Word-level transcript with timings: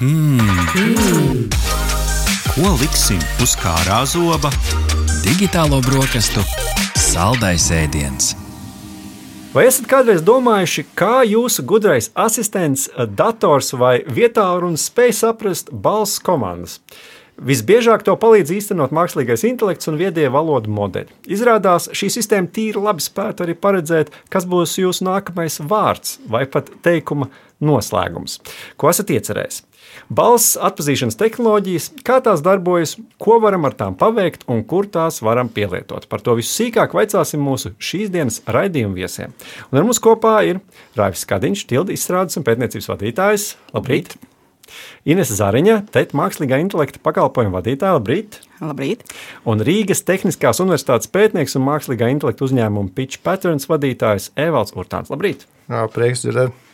Hmm. 0.00 0.40
Ko 2.54 2.70
liksim 2.80 3.18
uz 3.44 3.52
kārā 3.60 3.98
zoba? 4.08 4.48
Digitālo 5.20 5.82
brokastu 5.84 6.40
saldais 6.96 7.66
ēdiens. 7.68 8.30
Vai 9.52 9.66
esat 9.68 9.90
kādreiz 9.90 10.24
domājuši, 10.24 10.86
kā 10.96 11.20
jūsu 11.28 11.66
gudrais 11.68 12.08
asistents, 12.16 12.86
dators 13.12 13.74
vai 13.76 13.98
vietā 14.08 14.46
runas 14.62 14.88
spēj 14.88 15.12
saprast 15.20 15.68
balss 15.68 16.16
komandas? 16.24 16.80
Visbiežāk 17.36 18.00
to 18.08 18.16
palīdz 18.16 18.56
īstenot 18.56 18.96
mākslīgais 18.96 19.44
intelekts 19.52 19.92
un 19.92 20.00
viedie 20.00 20.30
valodu 20.32 20.72
modeļi. 20.80 21.12
Izrādās, 21.36 21.92
šī 21.92 22.08
sistēma 22.16 22.48
tīri 22.48 22.80
labi 22.80 23.04
spētu 23.04 23.44
arī 23.44 23.52
paredzēt, 23.52 24.16
kas 24.32 24.48
būs 24.48 24.80
jūsu 24.80 25.04
nākamais 25.12 25.60
vārds 25.60 26.22
vai 26.24 26.46
pat 26.48 26.72
teikuma 26.80 27.28
noslēgums, 27.60 28.40
ko 28.80 28.88
esat 28.88 29.12
iecerējis. 29.12 29.66
Balss 30.10 30.56
atpazīšanas 30.58 31.14
tehnoloģijas, 31.20 31.84
kā 32.02 32.16
tās 32.24 32.40
darbojas, 32.42 32.96
ko 33.22 33.36
varam 33.42 33.68
ar 33.68 33.76
tām 33.78 33.94
paveikt 33.98 34.42
un 34.50 34.64
kur 34.66 34.88
tās 34.90 35.20
varam 35.22 35.46
pielietot. 35.54 36.08
Par 36.10 36.24
to 36.26 36.34
visu 36.38 36.50
sīkāk 36.50 36.96
vaicāsim 36.98 37.42
mūsu 37.46 37.70
šīs 37.78 38.10
dienas 38.10 38.40
raidījuma 38.50 38.98
viesiem. 38.98 39.36
Un 39.70 39.78
ar 39.78 39.86
mums 39.86 40.02
kopā 40.02 40.40
ir 40.48 40.58
Raivs 40.98 41.22
Kadiņš, 41.30 41.62
tildi 41.70 41.94
izstrādes 41.94 42.40
un 42.40 42.46
pētniecības 42.48 42.90
vadītājs. 42.90 43.44
Labrīt! 43.76 44.16
Ines 45.06 45.30
Zariņa, 45.34 45.76
TET 45.94 46.14
mākslīgā 46.18 46.58
intelekta 46.62 46.98
pakalpojumu 47.06 47.60
vadītāja. 47.60 47.94
Labrīt! 47.98 48.40
Labrīt! 48.58 49.04
Un 49.46 49.62
Rīgas 49.66 50.02
Tehniskās 50.06 50.62
Universitātes 50.62 51.10
pētnieks 51.10 51.54
un 51.58 51.66
mākslīgā 51.68 52.10
intelekta 52.10 52.48
uzņēmuma 52.48 52.90
Pitch 52.98 53.22
Patterns 53.22 53.70
vadītājs 53.70 54.32
Evalds 54.34 54.74
Urtāns. 54.74 55.14
Labrīt! 55.14 55.46
Jā, 55.70 55.86
prieks 55.94 56.26
dzirdēt! 56.26 56.69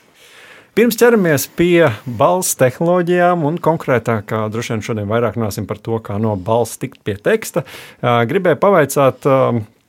Pirms 0.76 0.98
ķeramies 1.00 1.46
pie 1.56 1.86
balss 2.18 2.52
tehnoloģijām, 2.60 3.46
un 3.48 3.54
konkrētāk, 3.64 4.28
droši 4.52 4.74
vien 4.74 4.82
šodien 4.84 5.06
vairāk 5.08 5.38
runāsim 5.38 5.64
par 5.64 5.78
to, 5.80 5.96
kā 6.04 6.18
no 6.20 6.34
balss 6.36 6.76
tikt 6.82 6.98
pie 7.00 7.14
teksta, 7.16 7.62
gribēju 8.04 8.58
pavaicāt 8.60 9.24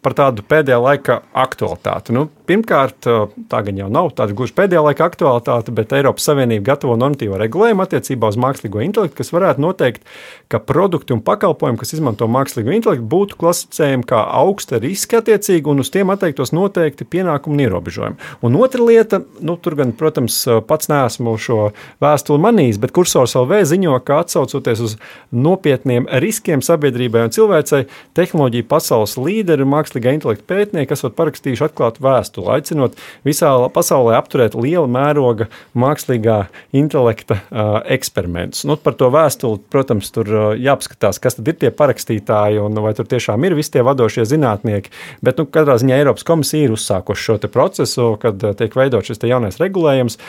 par 0.07 0.15
tādu 0.15 0.43
pēdējā 0.47 0.77
laika 0.79 1.19
aktualitāti. 1.35 2.13
Nu, 2.15 2.27
pirmkārt, 2.47 3.03
tā 3.51 3.59
gan 3.65 3.79
jau 3.81 3.89
nav 3.91 4.13
tāda 4.15 4.35
gluži 4.37 4.55
pēdējā 4.55 4.83
laika 4.85 5.07
aktualitāte, 5.09 5.73
bet 5.75 5.91
Eiropas 5.97 6.29
Savienība 6.29 6.69
gatavo 6.69 6.95
normatīvo 6.99 7.35
regulējumu 7.41 7.83
attiecībā 7.83 8.29
uz 8.31 8.37
mākslīgo 8.39 8.79
intelektu, 8.85 9.17
kas 9.19 9.33
varētu 9.35 9.63
noteikt, 9.65 10.05
ka 10.47 10.61
produkti 10.63 11.11
un 11.15 11.23
pakalpojumi, 11.27 11.79
kas 11.81 11.91
izmanto 11.97 12.29
mākslīgo 12.31 12.71
intelektu, 12.71 13.03
būtu 13.11 13.39
klasificējami 13.41 14.07
kā 14.07 14.21
augsta 14.39 14.79
riska 14.79 15.19
attiecīgi 15.19 15.67
un 15.73 15.83
uz 15.83 15.91
tiem 15.91 16.13
atteiktos 16.13 16.53
noteikti 16.55 17.07
pienākumu 17.09 17.57
un 17.57 17.65
ierobežojumi. 17.65 18.31
Un 18.47 18.57
otra 18.61 18.87
lieta, 18.87 19.21
nu, 19.43 19.57
tur 19.59 19.75
gan, 19.81 19.91
protams, 19.97 20.39
pats 20.69 20.87
neesmu 20.91 21.35
šo 21.41 21.59
vēstuli 22.03 22.43
manījis, 22.47 22.79
bet 22.79 22.95
kursors 22.95 23.35
LV 23.35 23.59
ziņo, 23.73 23.99
ka 24.07 24.21
atsaucoties 24.23 24.85
uz 24.87 24.95
nopietniem 25.35 26.07
riskiem 26.23 26.63
sabiedrībai 26.63 27.27
un 27.27 27.35
cilvēcei, 27.35 27.83
tehnoloģija 28.15 28.69
pasaules 28.71 29.17
līderi 29.19 29.67
mākslīgā 29.67 29.96
mākslīgā 29.97 30.13
intelekta 30.15 30.45
pētnieki 30.47 30.93
esat 30.93 31.15
parakstījuši 31.17 31.63
atklātu 31.65 32.03
vēstuli, 32.03 32.49
aicinot 32.53 32.97
visā 33.25 33.49
pasaulē 33.73 34.17
apturēt 34.17 34.55
liela 34.55 34.87
mēroga 34.87 35.47
mākslīgā 35.75 36.47
intelekta 36.73 37.39
uh, 37.49 37.81
eksperimentus. 37.85 38.65
Nu, 38.65 38.77
par 38.77 38.93
to 38.97 39.09
vēstuli, 39.09 39.59
protams, 39.71 40.11
tur 40.11 40.27
uh, 40.29 40.45
jāapskatās, 40.53 41.19
kas 41.19 41.37
tad 41.37 41.47
ir 41.47 41.57
tie 41.57 41.71
parakstītāji 41.71 42.61
un 42.61 42.77
vai 42.83 42.93
tur 42.93 43.07
tiešām 43.09 43.43
ir 43.45 43.55
visi 43.57 43.73
tie 43.73 43.83
vadošie 43.85 44.25
zinātnieki. 44.27 44.93
Bet 45.21 45.39
nu, 45.39 45.47
katrā 45.49 45.77
ziņā 45.81 45.97
Eiropas 45.97 46.27
komisija 46.27 46.67
ir 46.67 46.75
uzsākuši 46.75 47.27
šo 47.27 47.39
procesu, 47.47 48.11
kad 48.21 48.43
uh, 48.43 48.53
tiek 48.57 48.75
veidots 48.77 49.09
šis 49.09 49.23
jaunais 49.27 49.57
regulējums. 49.61 50.19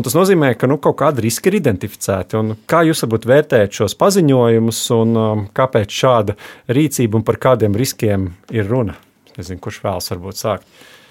Tas 0.00 0.16
nozīmē, 0.16 0.54
ka 0.56 0.68
nu, 0.70 0.78
kaut 0.80 0.96
kādi 1.02 1.26
riski 1.26 1.50
ir 1.50 1.58
identificēti. 1.60 2.38
Un 2.40 2.56
kā 2.70 2.82
jūs 2.88 3.04
varbūt 3.04 3.28
vērtējat 3.28 3.82
šos 3.82 3.98
paziņojumus 4.00 4.82
un 4.96 5.14
um, 5.18 5.46
kāpēc 5.56 5.92
šāda 5.92 6.38
rīcība 6.72 7.20
un 7.20 7.26
par 7.26 7.40
kādiem 7.42 7.76
riskiem 7.76 8.30
ir 8.54 8.68
runa? 8.70 8.96
Nezinu, 9.38 9.60
kurš 9.62 9.82
vēlas 9.84 10.10
varbūt 10.12 10.40
sākt. 10.40 10.66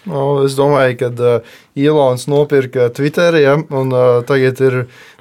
Nu, 0.07 0.45
es 0.47 0.55
domāju, 0.55 0.95
ka 1.01 1.09
uh, 1.11 1.57
Ilons 1.77 2.27
nopirka 2.31 2.87
Twitter, 2.95 3.35
ja, 3.39 3.57
un 3.59 3.91
uh, 3.91 4.21
tagad 4.27 4.61
ir 4.63 4.77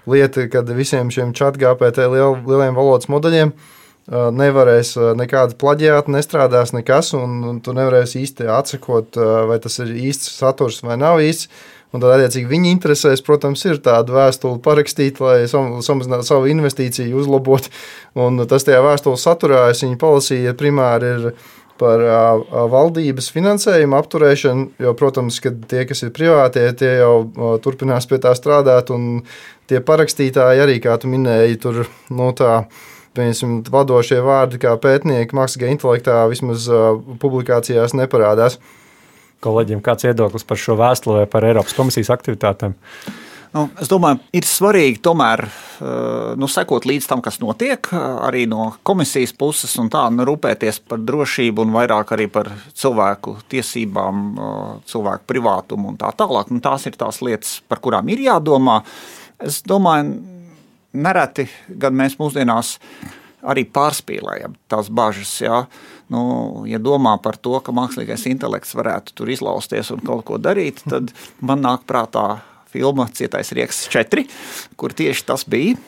lieta, 0.09 0.47
ka 0.53 0.62
visiem 0.71 1.11
šiem 1.15 1.34
chatgāpētē 1.37 2.06
liel, 2.12 2.39
lieliem 2.47 2.78
valodas 2.78 3.11
modeļiem 3.11 3.50
uh, 3.50 4.28
nevarēs 4.34 4.95
uh, 4.97 5.11
nekāda 5.19 5.59
plaģiāta, 5.59 6.15
nestrādās 6.15 6.73
nekas, 6.77 7.11
un, 7.19 7.41
un 7.50 7.59
tu 7.65 7.75
nevarēsi 7.77 8.23
īsti 8.23 8.47
atsakot, 8.55 9.19
uh, 9.19 9.43
vai 9.50 9.59
tas 9.65 9.81
ir 9.83 9.91
īsts 9.99 10.39
saturs 10.39 10.81
vai 10.87 10.99
nav 11.00 11.25
īsts. 11.27 11.50
Un 11.89 12.03
tad, 12.03 12.12
attiecīgi, 12.19 12.50
viņa 12.50 12.69
interesēs, 12.69 13.23
protams, 13.25 13.62
ir 13.65 13.78
tādu 13.81 14.12
vēstuli 14.12 14.61
parakstīt, 14.61 15.23
lai 15.25 15.47
samazinātu 15.49 16.27
savu 16.27 16.50
investīciju, 16.53 17.17
uzlabotu. 17.17 17.73
Un 18.21 18.43
tas 18.50 18.67
tajā 18.69 18.83
vēstules 18.84 19.25
saturā, 19.25 19.62
es 19.73 19.81
viņu 19.87 19.97
palasīju, 20.03 20.53
primāri 20.61 21.15
ir 21.15 21.31
par 21.78 22.03
uh, 22.05 22.59
valdības 22.72 23.31
finansējumu 23.34 23.97
apturēšanu, 23.99 24.66
jo, 24.84 24.94
protams, 24.99 25.39
ka 25.44 25.53
tie, 25.71 25.84
kas 25.89 26.05
ir 26.06 26.12
privātie, 26.16 26.66
tie 26.78 26.93
jau 27.00 27.15
uh, 27.25 27.55
turpinās 27.62 28.09
pie 28.11 28.21
tā 28.22 28.34
strādāt, 28.39 28.93
un 28.94 29.22
tie 29.71 29.81
parakstītāji 29.84 30.65
arī, 30.65 30.78
kā 30.84 30.97
tu 31.00 31.11
minēji, 31.12 31.61
tur 31.65 31.84
no 32.11 32.31
nu, 32.31 32.37
tā. 32.37 32.62
Piemēram, 33.17 33.62
vadošie 33.72 34.21
vārdi, 34.22 34.61
kā 34.62 34.75
pētnieki, 34.78 35.34
mākslīgā 35.34 35.71
intelektā, 35.72 36.21
vismaz 36.31 36.69
uh, 36.71 36.93
publikācijās 37.19 37.97
neparādās. 37.99 38.61
Kolēģiem 39.43 39.81
kāds 39.83 40.06
viedoklis 40.06 40.47
par 40.47 40.61
šo 40.61 40.77
vēstuli 40.78 41.22
vai 41.22 41.31
par 41.31 41.47
Eiropas 41.49 41.75
komisijas 41.75 42.12
aktivitātēm? 42.15 42.77
Nu, 43.55 43.65
es 43.81 43.89
domāju, 43.89 44.21
ir 44.37 44.45
svarīgi 44.45 45.01
tomēr 45.05 45.43
eh, 45.47 46.33
nu, 46.37 46.49
sekot 46.53 46.85
līdz 46.89 47.07
tam, 47.09 47.23
kas 47.25 47.39
notiek, 47.41 47.91
eh, 47.93 48.07
arī 48.29 48.45
no 48.51 48.71
komisijas 48.87 49.33
puses, 49.37 49.73
un 49.81 49.89
tā 49.93 50.05
nu, 50.13 50.27
rūpēties 50.29 50.83
par 50.89 51.01
drošību 51.01 51.65
un 51.65 51.73
vairāk 51.77 52.13
arī 52.17 52.29
par 52.33 52.51
cilvēku 52.77 53.39
tiesībām, 53.49 54.25
eh, 54.37 54.75
cilvēku 54.93 55.29
privātumu 55.33 55.95
un 55.95 56.01
tā 56.01 56.13
tālāk. 56.19 56.53
Nu, 56.53 56.61
tās 56.65 56.85
ir 56.91 56.99
tās 57.01 57.23
lietas, 57.25 57.59
par 57.69 57.81
kurām 57.85 58.11
ir 58.13 58.27
jādomā. 58.27 58.83
Es 59.41 59.63
domāju, 59.63 60.19
nereti 60.93 61.49
gan 61.69 61.97
mēs 61.97 62.19
mūsdienās 62.21 62.77
arī 63.49 63.65
pārspīlējam 63.71 64.57
tās 64.69 64.91
bažas. 64.93 65.33
Jā. 65.41 65.63
Nu, 66.13 66.65
ja 66.69 66.81
domā 66.83 67.15
par 67.23 67.39
to, 67.41 67.57
ka 67.65 67.73
mākslīgais 67.73 68.27
intelekts 68.29 68.75
varētu 68.77 69.15
tur 69.15 69.33
izlausties 69.33 69.93
un 69.95 70.05
kaut 70.05 70.27
ko 70.29 70.41
darīt, 70.43 70.83
tad 70.89 71.13
man 71.41 71.63
nāk 71.65 71.87
prātā 71.89 72.41
filma 72.73 73.09
Cietais 73.15 73.53
Rieks 73.56 73.87
4, 73.93 74.25
kur 74.77 74.95
tieši 74.97 75.27
tas 75.29 75.45
bija. 75.49 75.79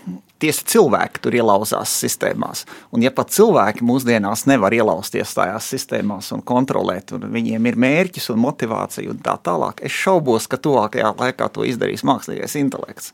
Tiesa 0.40 0.64
cilvēki 0.72 1.20
tur 1.20 1.34
ielauzās 1.36 1.92
sistēmās. 2.00 2.62
Un, 2.96 3.02
ja 3.04 3.10
pat 3.12 3.28
cilvēki 3.34 3.84
mūsdienās 3.84 4.46
nevar 4.48 4.72
ielausties 4.72 5.34
tajās 5.36 5.68
sistēmās 5.74 6.30
un 6.32 6.40
kontrolēt, 6.48 7.12
un 7.12 7.28
viņiem 7.34 7.68
ir 7.68 7.76
mērķis 7.84 8.30
un 8.32 8.40
motivācija 8.46 9.12
un 9.12 9.20
tā 9.20 9.36
tālāk, 9.44 9.84
es 9.84 9.92
šaubos, 9.92 10.48
ka 10.48 10.56
tuvākajā 10.56 11.12
laikā 11.20 11.50
to 11.52 11.68
izdarīs 11.68 12.06
mākslīgais 12.08 12.56
intelekts. 12.62 13.12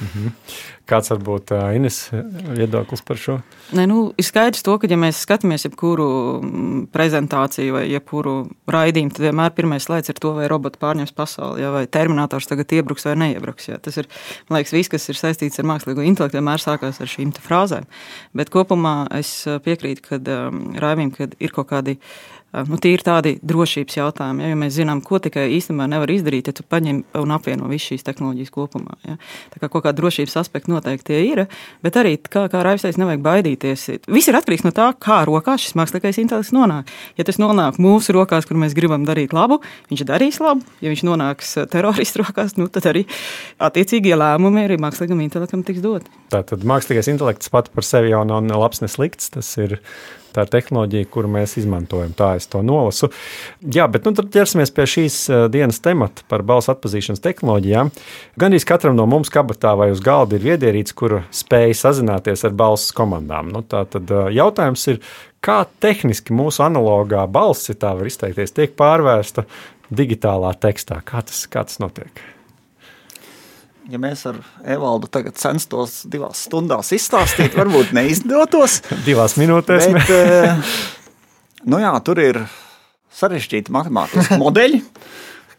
Mhm. 0.00 0.32
Kāds 0.90 1.10
var 1.12 1.20
būt 1.22 1.52
Ines 1.76 1.98
viedoklis 2.10 3.02
par 3.06 3.18
šo? 3.20 3.36
Ne, 3.76 3.84
nu, 3.86 3.98
ir 4.18 4.26
skaidrs, 4.26 4.64
to, 4.66 4.74
ka, 4.80 4.88
ja 4.90 4.96
mēs 4.98 5.20
skatāmies 5.22 5.66
jebkuru 5.68 6.06
mm, 6.40 6.80
prezentāciju 6.94 7.76
vai 7.76 7.84
jebkuru 7.92 8.34
raidījumu, 8.70 9.12
tad 9.14 9.28
vienmēr 9.28 9.52
pirmais 9.54 9.86
slaids 9.86 10.10
ir 10.10 10.18
to, 10.22 10.32
vai 10.38 10.48
roboti 10.50 10.80
pārņems 10.82 11.14
pasauli, 11.14 11.62
ja, 11.62 11.70
vai 11.74 11.84
terminators 11.86 12.50
tagad 12.50 12.74
iebruks 12.74 13.06
vai 13.06 13.14
neiebruks. 13.22 13.68
Ja. 13.70 13.78
Tas 13.82 14.00
ir, 14.02 14.10
man 14.48 14.58
liekas, 14.58 14.74
viss, 14.74 14.92
kas 14.96 15.06
ir 15.12 15.20
saistīts 15.20 15.62
ar 15.62 15.68
mākslīgo 15.70 16.02
intelektu, 16.06 16.40
vienmēr 16.40 16.64
sākās 16.64 16.98
ar 17.04 17.12
šīm 17.12 17.36
frāzēm. 17.38 17.86
Bet 18.34 18.50
kopumā 18.50 19.04
es 19.20 19.30
piekrītu, 19.46 20.06
ka 20.08 20.20
um, 20.40 20.70
Raivim, 20.80 21.14
kad 21.14 21.38
ir 21.38 21.54
kaut 21.54 21.70
kādi 21.70 22.00
nu, 22.52 22.78
tīri 22.82 23.04
tādi 23.06 23.34
drošības 23.46 23.98
jautājumi. 23.98 24.44
Ja, 24.44 24.52
jo 24.52 24.58
mēs 24.60 24.74
zinām, 24.76 25.02
ko 25.04 25.20
tikai 25.22 25.46
īstenībā 25.56 25.86
nevar 25.90 26.10
izdarīt, 26.12 26.50
ja 26.50 26.56
tu 26.56 26.64
paņem 26.66 27.02
un 27.20 27.34
apvieno 27.34 27.68
visu 27.70 27.92
šīs 27.92 28.06
tehnoloģijas 28.06 28.52
kopumā. 28.54 28.96
Ja. 29.06 29.16
Tā 29.54 29.62
kā 29.62 29.68
kaut 29.68 29.84
kāda 29.86 29.98
drošības 30.00 30.36
aspekta 30.42 30.72
noteikti 30.72 31.18
ir, 31.28 31.44
bet 31.84 31.98
arī, 32.00 32.16
kā, 32.20 32.46
kā 32.52 32.62
Raivs 32.66 32.86
teica, 32.86 33.02
nevajag 33.02 33.24
baidīties. 33.26 33.86
Viss 34.10 34.30
ir 34.30 34.38
atkarīgs 34.38 34.66
no 34.66 34.74
tā, 34.76 34.90
kā 35.00 35.22
rokās 35.28 35.66
šis 35.66 35.76
mākslīgais 35.78 36.20
intelekts 36.22 36.54
nonāk. 36.56 36.90
Ja 37.20 37.26
tas 37.28 37.40
nonāk 37.42 37.80
mūsu 37.82 38.16
rokās, 38.16 38.48
kur 38.48 38.58
mēs 38.60 38.76
gribam 38.78 39.06
darīt 39.08 39.34
labu, 39.36 39.60
viņš 39.92 40.06
darīs 40.08 40.40
labu. 40.42 40.66
Ja 40.82 40.92
viņš 40.92 41.06
nonāks 41.06 41.54
teroristu 41.72 42.24
rokās, 42.24 42.56
nu, 42.60 42.70
tad 42.72 42.90
arī 42.90 43.06
attiecīgie 43.62 44.16
lēmumi 44.18 44.66
arī 44.66 44.80
mākslīgam 44.82 45.22
intelektam 45.24 45.64
tiks 45.66 45.84
doti. 45.84 46.19
Tātad 46.30 46.64
mākslīgais 46.68 47.10
intelekts 47.10 47.52
pats 47.52 47.72
par 47.74 47.86
sevi 47.86 48.12
jau 48.12 48.24
nav 48.28 48.46
labs, 48.54 48.82
ne 48.84 48.90
slikts. 48.90 49.32
Tas 49.34 49.50
ir 49.60 49.80
Tā 50.30 50.44
ir 50.46 50.50
tehnoloģija, 50.52 51.08
kuru 51.10 51.30
mēs 51.30 51.56
izmantojam. 51.58 52.12
Tā 52.14 52.34
es 52.38 52.46
to 52.50 52.62
nolasu. 52.62 53.10
Jā, 53.74 53.88
bet 53.90 54.06
nu, 54.06 54.12
tad 54.14 54.30
ķersimies 54.34 54.70
pie 54.74 54.86
šīs 54.92 55.16
dienas 55.50 55.82
temata 55.82 56.24
par 56.30 56.44
balsu 56.46 56.70
atpazīšanas 56.74 57.22
tehnoloģijām. 57.24 57.90
Gan 58.40 58.54
arī 58.54 58.62
katram 58.66 58.98
no 58.98 59.08
mums 59.10 59.32
kabatā 59.34 59.74
vai 59.78 59.90
uz 59.94 60.02
galda 60.04 60.38
ir 60.38 60.46
viedierīce, 60.46 60.94
kura 60.98 61.24
spēj 61.34 61.74
sazināties 61.82 62.46
ar 62.46 62.54
balss 62.62 62.94
komandām. 62.96 63.50
Nu, 63.54 63.64
tā 63.66 63.82
tad 63.90 64.10
jautājums 64.34 64.86
ir, 64.94 65.02
kā 65.42 65.64
tehniski 65.82 66.36
mūsu 66.36 66.62
analogā 66.66 67.26
balss, 67.30 67.72
ja 67.72 67.78
tā 67.78 67.96
var 67.98 68.10
izteikties, 68.10 68.54
tiek 68.54 68.78
pārvērsta 68.78 69.48
digitālā 69.90 70.54
tekstā? 70.62 71.02
Kā 71.06 71.24
tas, 71.26 71.42
kā 71.50 71.66
tas 71.66 71.82
notiek? 71.82 72.22
Ja 73.90 73.98
mēs 74.00 74.24
ar 74.30 74.38
Evaldu 74.64 75.08
tagad 75.12 75.36
censtos 75.40 76.00
divās 76.10 76.44
stundās 76.46 76.92
izstāstīt, 76.96 77.54
varbūt 77.58 77.92
neizdotos. 77.96 78.80
Divās 79.08 79.36
minūtēs. 79.40 79.88
Bet, 79.94 80.10
eh, 80.14 80.74
nu 81.70 81.80
jā, 81.82 81.92
tur 82.06 82.20
ir 82.22 82.42
sarežģīti 83.20 83.72
matemātiski 83.74 84.38
modeļi, 84.40 84.80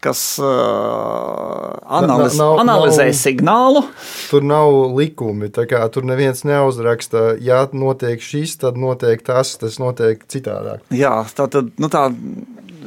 kas 0.02 0.22
uh, 0.42 1.76
analiz, 2.00 2.34
nav- 2.40 2.58
analizē 2.64 3.06
nav- 3.12 3.18
signālu. 3.20 3.84
Tur 4.32 4.42
nav 4.48 4.72
likumi. 4.98 5.52
tā 5.54 5.68
kā 5.70 5.84
Tur 5.94 6.08
neviens 6.10 6.42
neuzraksta, 6.48 7.36
ja 7.38 7.68
notiek 7.74 8.24
šis, 8.24 8.56
tad 8.64 8.80
notiek 8.82 9.22
tas, 9.22 9.54
tas 9.62 9.78
notiek 9.82 10.24
citādāk. 10.32 10.82
Jā, 10.90 11.20
tā 11.38 11.46
tad 11.54 11.70
nu, 11.78 11.92
tā 11.94 12.08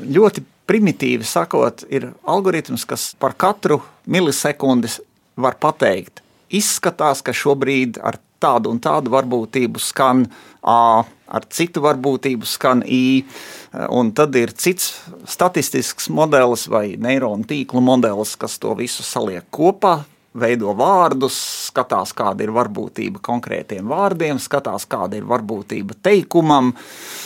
ļoti 0.04 0.42
primitīvi 0.66 1.26
sakot, 1.28 1.84
ir 1.92 2.08
algoritms, 2.26 2.86
kas 2.88 3.12
par 3.20 3.36
katru 3.36 3.82
milisekundi 4.10 4.88
var 5.36 5.58
pateikt. 5.60 6.22
Izskatās, 6.54 7.22
ka 7.24 7.34
šobrīd 7.34 7.98
ar 8.04 8.20
tādu 8.42 8.72
un 8.74 8.80
tādu 8.82 9.12
varbūtību 9.14 9.82
skan 9.82 10.26
A, 10.64 11.04
ar 11.04 11.44
citu 11.52 11.82
varbūtību 11.84 12.46
skan 12.48 12.80
I, 12.88 13.24
un 13.92 14.14
tad 14.16 14.36
ir 14.40 14.54
cits 14.56 14.94
statistisks 15.28 16.08
modelis 16.08 16.64
vai 16.72 16.94
neironu 16.96 17.44
tīklu 17.48 17.82
modelis, 17.84 18.32
kas 18.40 18.56
to 18.62 18.72
visu 18.78 19.04
saliek 19.04 19.44
kopā. 19.52 19.98
Veido 20.34 20.72
vārdus, 20.74 21.36
skatās, 21.68 22.10
kāda 22.16 22.42
ir 22.42 22.50
varbūtība 22.56 23.20
konkrētiem 23.22 23.86
vārdiem, 23.86 24.40
skatās, 24.42 24.82
kāda 24.90 25.20
ir 25.20 25.28
varbūtība 25.30 25.94
teikumam. 26.02 26.72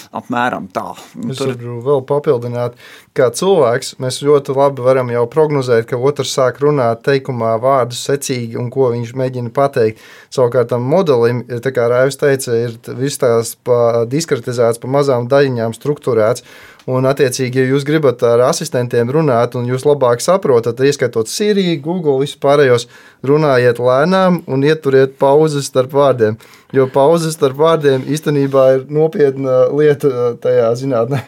Apmēram 0.08 0.70
tā. 0.72 0.94
Un 1.18 1.34
Es 1.34 1.40
varu 1.42 1.78
vēl 1.84 2.00
papildināt, 2.08 2.78
kā 3.16 3.28
cilvēks, 3.34 3.96
mēs 4.00 4.22
ļoti 4.24 4.54
labi 4.56 4.84
varam 4.86 5.12
jau 5.12 5.26
prognozēt, 5.28 5.84
ka 5.90 5.98
otrs 6.00 6.32
sāk 6.32 6.62
runāt 6.64 7.02
teikumā 7.04 7.56
vārdus 7.60 8.00
secīgi 8.08 8.56
un 8.60 8.70
ko 8.72 8.88
viņš 8.94 9.12
mēģina 9.20 9.52
pateikt. 9.52 10.00
Savukārt 10.32 10.72
tam 10.72 10.88
modelim, 10.88 11.44
kā 11.44 11.90
Raivs 11.92 12.16
teica, 12.20 12.56
ir 12.56 12.78
viss 12.96 13.20
tās 13.20 13.52
pa, 13.68 14.06
diskretizēts 14.08 14.80
pa 14.80 14.90
mazām 14.96 15.28
daļiņām, 15.28 15.76
struktūrēts. 15.76 16.46
Un, 16.88 17.04
attiecīgi, 17.04 17.60
ja 17.60 17.68
jūs 17.68 17.84
gribat 17.84 18.22
ar 18.24 18.40
asistentiem 18.46 19.10
runāt, 19.12 19.52
un 19.60 19.66
jūs 19.68 19.84
labāk 19.84 20.22
saprotat, 20.24 20.78
ieskaitot 20.80 21.28
Siriju, 21.28 21.74
Google, 21.84 22.14
vispārējos, 22.22 22.86
runājiet 23.28 23.76
lēnām 23.82 24.38
un 24.48 24.64
ieturiet 24.64 25.18
pauzes 25.20 25.68
starp 25.68 25.92
vārdiem. 25.92 26.38
Jo 26.76 26.88
pauzes 26.92 27.38
starp 27.38 27.56
vārdiem 27.60 28.04
īstenībā 28.12 28.64
ir 28.76 28.82
nopietna 28.92 29.62
lieta 29.72 30.10
uh, 30.10 30.34
tajā 30.42 30.72
zinātnē. 30.82 31.22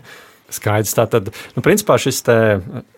Skaidrs. 0.50 0.92
Tātad, 0.98 1.30
nu, 1.54 1.62
principā 1.62 1.94
te, 2.02 2.36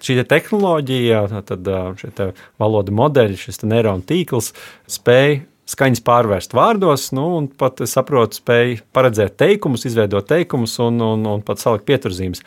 šī 0.03 0.17
te 0.19 0.25
tehnoloģija, 0.31 1.23
tad 1.44 1.69
šie 2.00 2.12
te 2.17 2.31
valodu 2.61 2.94
modeļi, 2.97 3.37
šis 3.44 3.61
neironu 3.69 4.06
tīkls 4.09 4.55
spēj 4.91 5.43
skaņas 5.73 6.03
pārvērst 6.05 6.56
vārdos, 6.56 7.11
nu, 7.17 7.27
un 7.39 7.49
pat 7.49 7.83
saprotu, 7.89 8.41
spēj 8.41 8.81
paredzēt 8.94 9.37
teikumus, 9.41 9.87
izveidot 9.89 10.27
teikumus 10.29 10.79
un, 10.83 11.00
un, 11.05 11.29
un 11.37 11.44
pat 11.47 11.62
salikt 11.62 11.87
pieturzīmes. 11.89 12.43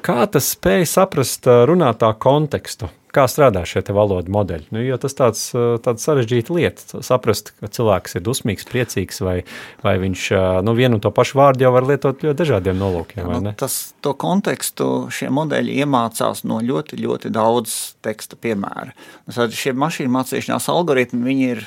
Kā 0.00 0.24
tas 0.32 0.54
spēj 0.54 0.86
saprast 0.88 1.48
ā, 1.50 1.60
runātā 1.68 2.10
kontekstu? 2.22 2.88
Kā 3.10 3.24
strādā 3.26 3.64
šie 3.66 3.82
valodu 3.90 4.30
modeļi? 4.30 4.68
Nu, 4.70 4.82
jo 4.84 4.96
tas 5.02 5.16
tāds, 5.18 5.42
tāds 5.82 6.04
sarežģīta 6.06 6.54
lieta. 6.54 7.00
Saprast, 7.02 7.50
ka 7.58 7.70
cilvēks 7.72 8.14
ir 8.18 8.24
dusmīgs, 8.26 8.68
priecīgs, 8.70 9.18
vai, 9.26 9.40
vai 9.82 9.96
viņš 10.02 10.28
nu, 10.66 10.74
vienu 10.78 10.98
un 10.98 11.02
to 11.02 11.10
pašu 11.14 11.40
vārdu 11.40 11.66
jau 11.66 11.72
var 11.74 11.88
lietot 11.88 12.22
ļoti 12.22 12.38
dažādiem 12.38 12.78
nolūkiem. 12.78 13.32
Nu, 13.42 13.54
tas, 13.58 13.80
to 14.04 14.14
kontekstu 14.14 15.08
šie 15.10 15.30
modeļi 15.34 15.80
iemācās 15.82 16.44
no 16.46 16.60
ļoti, 16.62 17.00
ļoti 17.02 17.34
daudz 17.34 17.76
teksta 18.04 18.38
piemēru. 18.38 18.94
Tad 19.34 19.58
šie 19.58 19.74
mašīnu 19.74 20.14
mācīšanās 20.14 20.70
algoritmi 20.70 21.26
viņi 21.26 21.52
ir 21.56 21.66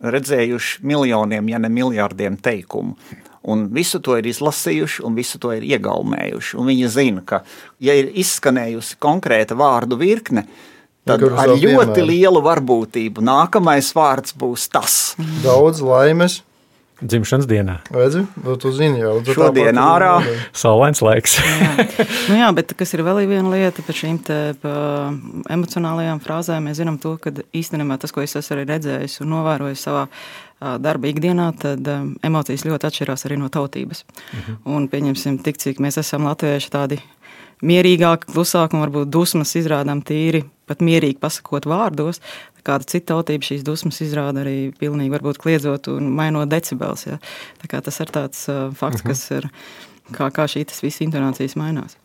redzējuši 0.00 0.80
miljoniem, 0.86 1.48
ja 1.52 1.60
ne 1.60 1.70
miljardiem 1.72 2.38
teikumu. 2.40 2.96
Un 3.50 3.68
visu 3.72 4.02
to 4.04 4.18
ir 4.20 4.26
izlasījuši, 4.28 5.04
un 5.06 5.14
visu 5.16 5.38
to 5.40 5.52
ir 5.56 5.64
iegaumējuši. 5.64 6.58
Un 6.60 6.68
viņi 6.68 6.90
zina, 6.92 7.22
ka, 7.24 7.40
ja 7.80 7.94
ir 7.96 8.10
izskanējusi 8.20 8.98
konkrēta 9.00 9.56
vārdu 9.56 9.96
virkne, 10.00 10.44
tad 10.44 10.79
Uz 11.16 11.40
ar 11.40 11.48
ļoti 11.54 11.64
piemēru? 11.64 12.06
lielu 12.10 12.44
varbūtību 12.44 13.24
nākamais 13.24 13.90
vārds 13.96 14.36
būs 14.38 14.68
tas. 14.70 15.00
Daudz 15.44 15.82
laimes. 15.82 16.42
Dzimšanas 17.00 17.46
dienā. 17.48 17.78
Redzi, 17.88 18.26
Nu, 18.44 18.58
tu 18.60 18.68
zini 18.76 19.00
jau. 19.00 19.22
tu 19.24 19.32
Šodien 19.32 19.78
ārā. 19.80 20.18
Saulains 20.52 21.00
laiks. 21.00 21.38
nu 22.28 22.36
jā, 22.36 22.50
bet 22.52 22.74
kas 22.76 22.92
ir 22.92 23.00
vēl 23.06 23.22
viena 23.24 23.48
lieta 23.48 23.80
par 23.86 23.96
šīm 23.96 24.18
te, 24.20 24.36
pa 24.60 24.74
emocionālajām 25.48 26.20
frāzēm, 26.20 26.68
mēs 26.68 26.76
zinām 26.82 26.98
to, 27.00 27.14
ka 27.16 27.32
īstenībā 27.56 27.96
tas, 28.02 28.12
ko 28.12 28.20
es 28.20 28.36
esmu 28.36 28.58
arī 28.58 28.66
redzējis 28.74 29.22
un 29.24 29.32
novērojis 29.32 29.86
savā 29.88 30.04
darba 30.60 31.08
ikdienā, 31.08 31.48
tad 31.56 31.88
emocijas 32.20 32.66
ļoti 32.68 32.90
atšķirās 32.90 33.24
arī 33.30 33.40
no 33.40 33.48
tautības. 33.48 34.04
Mhm. 34.36 34.60
Un 34.68 34.88
pieņemsim, 34.92 35.40
tik 35.40 35.56
cik 35.56 35.80
mēs 35.80 35.96
esam 36.04 36.28
latvieši 36.28 36.68
tādi 36.76 37.00
mierīgāki, 37.64 38.28
klusāki 38.32 38.76
un 38.76 38.84
varbūt 38.84 39.08
dusmas 39.12 39.56
izrādām 39.56 40.04
tīri, 40.04 40.44
pat 40.70 40.84
mierīgi 40.86 41.18
pasakot 41.22 41.68
vārdos. 41.70 42.22
Kāda 42.66 42.86
cita 42.86 43.14
tautība 43.14 43.46
šīs 43.46 43.64
dusmas 43.66 44.00
izrāda 44.04 44.44
arī 44.44 44.70
pilnīgi 44.80 45.14
varbūt 45.14 45.40
kliedzot 45.42 45.88
un 45.92 46.10
mainot 46.16 46.50
decibels. 46.52 47.06
Ja? 47.08 47.18
Tas 47.70 48.00
ir 48.04 48.12
tāds 48.14 48.44
uh, 48.52 48.68
fakts, 48.76 49.04
kas 49.06 49.24
ir, 49.38 49.48
kā, 50.12 50.28
kā 50.34 50.46
šī 50.50 50.66
tas 50.68 50.84
viss 50.84 51.02
intonācijas 51.04 51.56
mainās. 51.60 51.96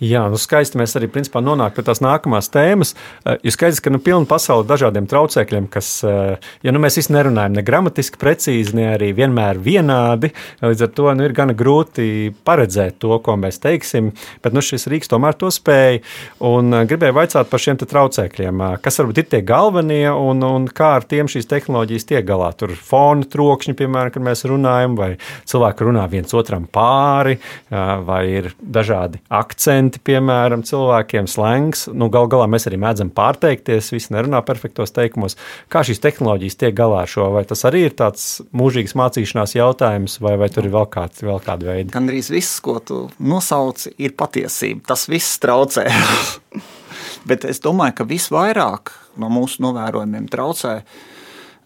Jā, 0.00 0.22
nu 0.32 0.38
skaisti 0.40 0.78
mēs 0.80 0.94
arī 0.96 1.10
principā 1.12 1.42
nonākam 1.44 1.76
pie 1.76 1.82
tās 1.84 2.00
nākamās 2.00 2.48
tēmas. 2.48 2.94
Eh, 3.26 3.36
Ir 3.44 3.52
skaidrs, 3.52 3.82
ka 3.84 3.90
nu, 3.92 3.98
pilna 4.00 4.24
pasaule 4.24 4.64
dažādiem 4.64 5.04
traucēkļiem, 5.08 5.68
kas, 5.68 6.02
eh, 6.04 6.38
ja 6.62 6.72
nu, 6.72 6.80
mēs 6.80 6.96
visi 6.96 7.12
nerunājam 7.12 7.52
ne 7.52 7.62
gramatiski 7.62 8.16
precīzi, 8.16 8.72
ne 8.74 8.96
arī 8.96 9.12
vienmēr 9.12 9.60
vienādi, 9.60 10.32
līdz 10.62 10.82
ar 10.82 10.88
to 10.88 11.14
nu, 11.14 11.24
ir 11.24 11.32
gana 11.32 11.52
grūti 11.52 12.32
paredzēt 12.32 12.98
to, 12.98 13.18
ko 13.18 13.36
mēs 13.36 13.60
teiksim, 13.60 14.12
bet 14.42 14.54
nu, 14.54 14.60
šis 14.60 14.88
rīks 14.88 15.08
tomēr 15.08 15.36
to 15.36 15.50
spēja. 15.52 16.00
Un 16.40 16.72
eh, 16.72 16.86
gribēju 16.86 17.12
vaicāt 17.12 17.50
par 17.50 17.60
šiem 17.60 17.76
traucēkļiem, 17.76 18.80
kas 18.80 19.00
varbūt 19.00 19.18
ir 19.18 19.28
tie 19.28 19.42
galvenie 19.42 20.08
un, 20.08 20.40
un 20.42 20.66
kā 20.66 20.96
ar 20.96 21.04
tiem 21.04 21.28
šīs 21.28 21.44
tehnoloģijas 21.44 22.08
tiek 22.08 22.24
galā. 22.24 22.54
Tur 22.56 22.72
fona 22.72 23.28
trokšņi, 23.28 23.76
piemēram, 23.76 24.14
kad 24.16 24.24
mēs 24.24 24.46
runājam, 24.48 24.96
vai 24.96 25.18
cilvēki 25.44 25.84
runā 25.84 26.08
viens 26.08 26.32
otram 26.32 26.64
pāri, 26.64 27.36
vai 27.68 28.22
ir 28.30 28.54
dažādi 28.60 29.20
akcenti, 29.60 30.00
piemēram, 30.00 30.62
cilvēkiem 30.64 31.26
slēngs. 31.28 31.90
Nu, 31.92 32.08
Galu 32.08 32.30
galā 32.32 32.46
mēs 32.48 32.64
arī 32.68 32.78
mēdzam 32.80 33.10
pārteikties, 33.12 33.90
visi 33.92 34.14
nerunā 34.14 34.40
perfektos 34.46 34.94
teikumos. 34.96 35.36
Kā 35.68 35.82
šīs 35.84 36.00
tehnoloģijas 36.00 36.56
tiek 36.56 36.74
galā 36.74 37.02
ar 37.04 37.10
šo? 37.10 37.28
Vai 37.34 37.44
tas 37.44 37.66
arī 37.68 37.84
ir 37.84 37.96
tāds 37.98 38.40
mūžīgs 38.56 38.96
mācīšanās 38.96 39.54
jautājums, 39.58 40.16
vai, 40.24 40.38
vai 40.40 40.48
tur 40.48 40.64
ir 40.64 40.72
vēl, 40.72 40.88
kāds, 40.88 41.20
vēl 41.20 41.42
kāda 41.44 41.68
veida? 41.68 41.92
Gan 41.92 42.08
arī 42.08 42.22
viss, 42.24 42.56
ko 42.64 42.78
tu 42.80 43.02
nosauci, 43.20 43.92
ir 44.00 44.16
patiesība. 44.16 44.86
Tas 44.94 45.04
viss 45.12 45.36
traucē. 45.42 45.84
Bet 47.28 47.44
es 47.44 47.60
domāju, 47.60 47.98
ka 48.00 48.08
visvairāk 48.08 48.94
no 49.20 49.28
mūsu 49.28 49.60
novērojumiem 49.66 50.30
traucē 50.32 50.78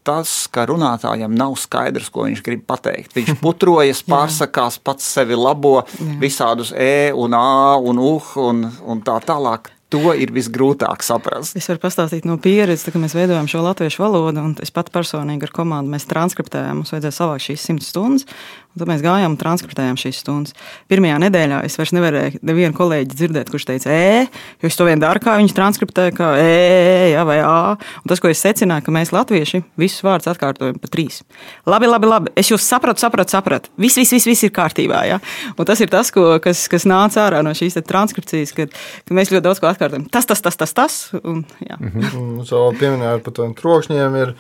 tas, 0.07 0.33
ka 0.53 0.67
runātājam 0.69 1.35
nav 1.35 1.57
skaidrs, 1.61 2.11
ko 2.13 2.29
viņš 2.29 2.43
grib 2.45 2.65
pateikt. 2.69 3.15
Viņš 3.17 3.39
putrojas, 3.45 4.05
pārsakās, 4.07 4.81
pats 4.85 5.07
sevi 5.17 5.39
labo, 5.39 5.81
visādus 6.23 6.75
e, 6.77 7.11
un 7.17 7.37
a, 7.39 7.47
un 7.81 8.03
uh, 8.03 8.37
un, 8.45 8.67
un 8.85 9.03
tā 9.05 9.19
tālāk. 9.25 9.73
To 9.95 10.11
ir 10.17 10.33
visgrūtāk 10.35 11.05
saprast. 11.07 11.55
Es 11.55 11.69
varu 11.71 11.79
pastāstīt 11.85 12.25
no 12.27 12.35
pieredzes, 12.43 12.89
kad 12.91 12.99
mēs 12.99 13.15
veidojam 13.15 13.47
šo 13.51 13.61
latviešu 13.63 14.03
valodu, 14.03 14.43
un 14.43 14.55
es 14.65 14.73
pat 14.75 14.89
personīgi 14.95 15.47
ar 15.47 15.53
komandu 15.55 15.93
mēs 15.93 16.09
transkriptējām. 16.11 16.81
Mums 16.81 16.91
vajadzēja 16.95 17.15
savākt 17.15 17.45
šīs 17.45 17.67
simts 17.69 17.93
stundas, 17.93 18.27
un 18.75 18.83
tad 18.83 18.90
mēs 18.90 19.04
gājām 19.04 19.35
un 19.35 19.38
transkriptējām 19.40 19.99
šīs 20.00 20.21
stundas. 20.25 20.54
Pirmajā 20.90 21.21
nedēļā 21.23 21.61
es 21.66 21.78
vairs 21.78 21.95
nevarēju 21.95 22.43
nevienu 22.45 22.76
kolēģi 22.76 23.14
dzirdēt, 23.14 23.52
kurš 23.52 23.69
teica, 23.71 23.95
e, 23.95 24.26
jo 24.62 24.71
es 24.71 24.78
to 24.78 24.87
vien 24.88 25.02
daru, 25.02 25.23
kā 25.23 25.37
viņš 25.38 25.54
transkriptē, 25.57 26.09
kā 26.16 26.33
e, 26.43 27.12
ja, 27.14 27.25
vai 27.28 27.38
a. 27.45 27.54
Un 28.02 28.11
tas, 28.11 28.23
ko 28.23 28.31
es 28.33 28.43
secināju, 28.43 28.87
ka 28.87 28.95
mēs 28.95 29.14
latvieši 29.14 29.62
visus 29.81 30.02
vārdus 30.04 30.33
atkārtojam 30.35 30.81
pa 30.83 30.90
trīs. 30.90 31.23
Labi, 31.71 31.88
labi, 31.90 32.11
labi. 32.11 32.35
Es 32.38 32.50
jūs 32.50 32.66
sapratu, 32.66 33.02
sapratu, 33.04 33.37
sapratu. 33.37 33.73
Viss, 33.81 33.99
viss, 34.00 34.14
viss, 34.16 34.28
viss 34.28 34.47
ir 34.47 34.54
kārtībā. 34.54 35.04
Ja? 35.09 35.21
Un 35.54 35.69
tas 35.69 35.81
ir 35.85 35.93
tas, 35.93 36.11
ko, 36.14 36.35
kas, 36.45 36.66
kas 36.73 36.88
nāca 36.90 37.25
ārā 37.28 37.45
no 37.47 37.54
šīs 37.57 37.78
transkripcijas, 37.87 38.54
kad, 38.57 38.75
kad 39.07 39.16
mēs 39.16 39.33
ļoti 39.33 39.47
daudz 39.47 39.62
ko 39.62 39.71
atkārtojam. 39.71 40.09
Tas, 40.12 40.26
tas, 40.28 40.43
tas, 40.45 40.59
tas, 40.61 40.75
tas. 40.76 40.99
Un, 41.23 41.45
jā. 41.62 41.78
Un 41.81 42.40
Jūs 42.40 42.52
jau 42.52 42.69
pieminējāt 42.78 43.25
par 43.25 43.37
tiem 43.38 43.54
trokšņiem. 43.59 44.19
Ir, 44.21 44.35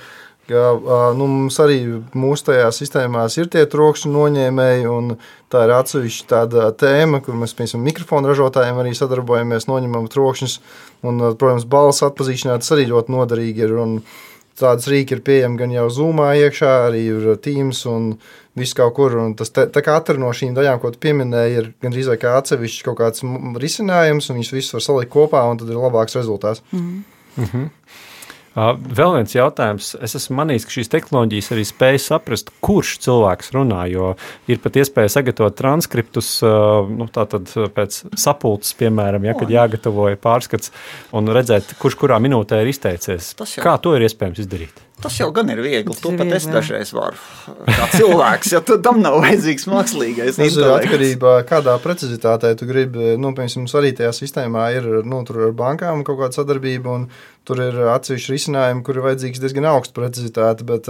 ka, 0.48 0.64
nu, 1.18 1.28
mums 1.30 1.56
arī 1.62 1.78
mūsu 2.16 2.48
tajā 2.50 2.68
sistēmās 2.74 3.38
ir 3.40 3.48
tie 3.52 3.64
trokšņu 3.70 4.12
noņēmēji, 4.12 4.84
un 4.90 5.16
tā 5.52 5.64
ir 5.66 5.74
atsevišķa 5.76 6.28
tāda 6.34 6.68
tēma, 6.80 7.22
kur 7.24 7.38
mēs, 7.40 7.56
piemēram, 7.56 7.86
mikrofonu 7.88 8.30
ražotājiem 8.32 8.82
arī 8.82 8.94
sadarbojamies, 8.98 9.68
noņemam 9.70 10.10
trokšņus. 10.12 10.60
Un, 11.04 11.24
protams, 11.40 11.66
balss 11.68 12.04
atpazīšanā 12.06 12.60
tas 12.62 12.72
arī 12.76 12.88
ļoti 12.92 13.16
noderīgi 13.16 13.68
ir. 13.68 13.76
Un, 13.84 13.98
Tādas 14.54 14.86
rīki 14.86 15.16
ir 15.16 15.20
pieejami 15.26 15.58
gan 15.58 15.72
jau 15.74 15.88
Zoomā, 15.90 16.28
iekšā, 16.38 16.68
arī 16.86 17.00
ir 17.10 17.24
Teams 17.42 17.80
un 17.90 18.12
viss 18.54 18.76
kaut 18.78 18.94
kur. 18.94 19.16
Un 19.18 19.32
tas 19.34 19.50
te, 19.50 19.64
tā 19.66 19.82
kā 19.82 19.96
katra 19.96 20.14
no 20.20 20.30
šīm 20.30 20.54
daļām, 20.54 20.78
ko 20.78 20.92
tu 20.94 21.00
pieminēji, 21.02 21.56
ir 21.58 21.70
gandrīz 21.82 22.12
vai 22.12 22.20
kā 22.22 22.36
atsevišķs 22.38 22.84
kaut 22.86 23.00
kāds 23.00 23.26
risinājums, 23.58 24.30
un 24.30 24.38
viņus 24.38 24.52
visus 24.54 24.76
var 24.76 24.84
salikt 24.86 25.10
kopā, 25.10 25.42
un 25.50 25.58
tad 25.58 25.74
ir 25.74 25.80
labāks 25.82 26.14
rezultāts. 26.20 26.62
Vēl 28.54 29.16
viens 29.16 29.34
jautājums. 29.34 29.90
Es 30.04 30.14
esmu 30.14 30.38
manījis, 30.38 30.66
ka 30.66 30.74
šīs 30.76 30.92
tehnoloģijas 30.92 31.50
arī 31.56 31.64
spēj 31.66 32.00
saprast, 32.04 32.52
kurš 32.64 32.94
cilvēks 33.06 33.50
runā. 33.56 33.82
Jo 33.90 34.12
ir 34.50 34.62
pat 34.62 34.78
iespēja 34.78 35.16
sagatavot 35.16 35.58
transkriptus 35.58 36.36
nu, 36.44 37.08
pēc 37.10 38.00
sapulces, 38.20 38.76
piemēram, 38.78 39.26
ja, 39.26 39.34
kad 39.38 39.50
jāgatavo 39.50 40.06
pārskats 40.22 40.70
un 41.14 41.34
redzēt, 41.34 41.74
kurš 41.82 41.98
kurā 42.04 42.22
minūtē 42.22 42.62
ir 42.62 42.70
izteicies. 42.70 43.34
Kā 43.58 43.78
to 43.82 43.96
ir 43.98 44.06
iespējams 44.06 44.44
izdarīt? 44.46 44.83
Tas 45.02 45.16
jau 45.18 45.28
gan 45.34 45.50
ir 45.52 45.60
viegli. 45.60 45.90
Tas 45.90 46.00
to 46.00 46.12
pat 46.14 46.22
viegli, 46.22 46.36
es 46.38 46.46
dažreiz 46.48 46.92
varu. 46.94 47.18
Kā 47.66 47.88
cilvēks, 47.92 48.52
ja 48.54 48.60
tam 48.64 49.02
nav 49.02 49.18
vajadzīgs 49.24 49.66
mākslīgais. 49.68 50.38
Tas 50.38 50.56
ir 50.56 50.70
atkarībā 50.70 51.34
no 51.42 51.46
kādā 51.48 51.74
precizitātē 51.82 52.54
tu 52.58 52.68
gribi. 52.70 53.14
Nu, 53.20 53.34
piemēram, 53.36 53.66
arī 53.80 53.92
tajā 53.98 54.14
sistēmā 54.16 54.68
ir 54.78 54.88
nu, 55.04 55.20
ar 55.26 55.54
bankām 55.58 56.04
kaut 56.06 56.20
kāda 56.22 56.38
sadarbība, 56.38 56.98
un 57.00 57.08
tur 57.44 57.60
ir 57.66 57.80
atsevišķi 57.96 58.36
risinājumi, 58.36 58.84
kur 58.86 59.00
ir 59.00 59.08
vajadzīgs 59.10 59.42
diezgan 59.42 59.68
augsts 59.74 59.96
precizitāte. 59.96 60.66
Bet, 60.68 60.88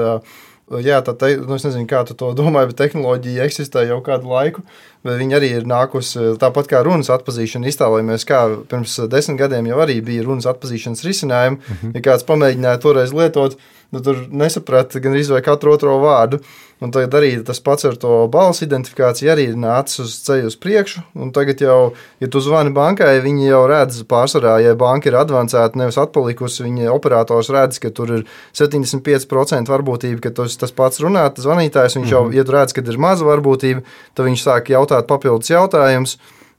Jā, 0.65 1.03
tā 1.05 1.13
te, 1.21 1.35
nu, 1.37 1.59
es 1.59 1.65
nezinu, 1.67 1.85
kā 1.89 2.01
tu 2.09 2.15
to 2.17 2.31
domā, 2.37 2.63
bet 2.65 2.79
tehnoloģija 2.79 3.45
eksistē 3.45 3.83
jau 3.85 3.99
kādu 4.05 4.31
laiku. 4.31 4.65
Viņa 5.05 5.37
arī 5.37 5.51
ir 5.59 5.67
nākusi 5.69 6.39
tāpat 6.41 6.71
kā 6.71 6.81
runas 6.87 7.11
atpazīšana. 7.13 7.69
Iztēlojamies, 7.69 8.25
kā 8.25 8.41
pirms 8.71 8.97
desmit 9.13 9.43
gadiem 9.43 9.69
jau 9.69 9.83
arī 9.85 9.99
bija 10.05 10.25
runas 10.25 10.49
atpazīšanas 10.49 11.05
risinājumi. 11.05 11.61
Mhm. 11.61 11.77
-huh. 11.83 11.95
Ja 11.95 12.05
kāds 12.09 12.25
pamēģināja 12.25 12.81
toreiz 12.81 13.13
lietot, 13.13 13.59
nu, 13.93 14.01
tur 14.01 14.25
nesaprata 14.31 15.01
gan 15.01 15.13
arī 15.13 15.43
katru 15.45 15.73
otro 15.77 15.99
vārdu. 16.01 16.41
Un 16.83 16.91
tagad 16.93 17.15
arī 17.17 17.31
tas 17.47 17.61
pats 17.63 17.87
ar 17.89 17.95
to 18.01 18.27
balsu 18.33 18.67
identifikāciju 18.67 19.31
arī 19.33 19.47
ir 19.53 19.59
nācis 19.61 20.03
uz 20.03 20.17
ceļa 20.27 20.49
uz 20.51 20.57
priekšu. 20.61 21.05
Un 21.15 21.31
tagad 21.33 21.63
jau, 21.63 21.95
ja 22.21 22.29
tu 22.29 22.43
zvani 22.45 22.75
bankai, 22.75 23.23
viņi 23.25 23.47
jau 23.47 23.63
redz 23.71 24.03
pārsvarā, 24.11 24.57
ja 24.65 24.75
banka 24.79 25.09
ir 25.09 25.17
avansēta, 25.17 25.79
nevis 25.81 25.99
atpalikusi, 26.03 26.65
viņa 26.67 26.91
operators 26.93 27.49
redz, 27.55 27.79
ka 27.81 27.93
tur 27.95 28.13
ir 28.19 28.27
75% 28.59 29.71
varbūtība, 29.71 30.21
ka 30.27 30.35
tas, 30.43 30.54
tas 30.61 30.73
pats 30.75 31.03
runāt, 31.03 31.41
zvanītājs, 31.43 31.99
viņš 31.99 32.05
mm 32.05 32.09
-hmm. 32.09 32.15
jau, 32.15 32.25
mhm. 32.25 32.37
ja 32.39 32.45
tu 32.45 32.57
redz, 32.57 32.73
ka 32.73 32.85
ir 32.85 32.99
maza 32.99 33.27
varbūtība, 33.27 33.85
tad 34.15 34.27
viņš 34.27 34.47
sāk 34.47 34.73
jautāt 34.75 35.07
papildus 35.11 35.51
jautājumus. 35.51 36.19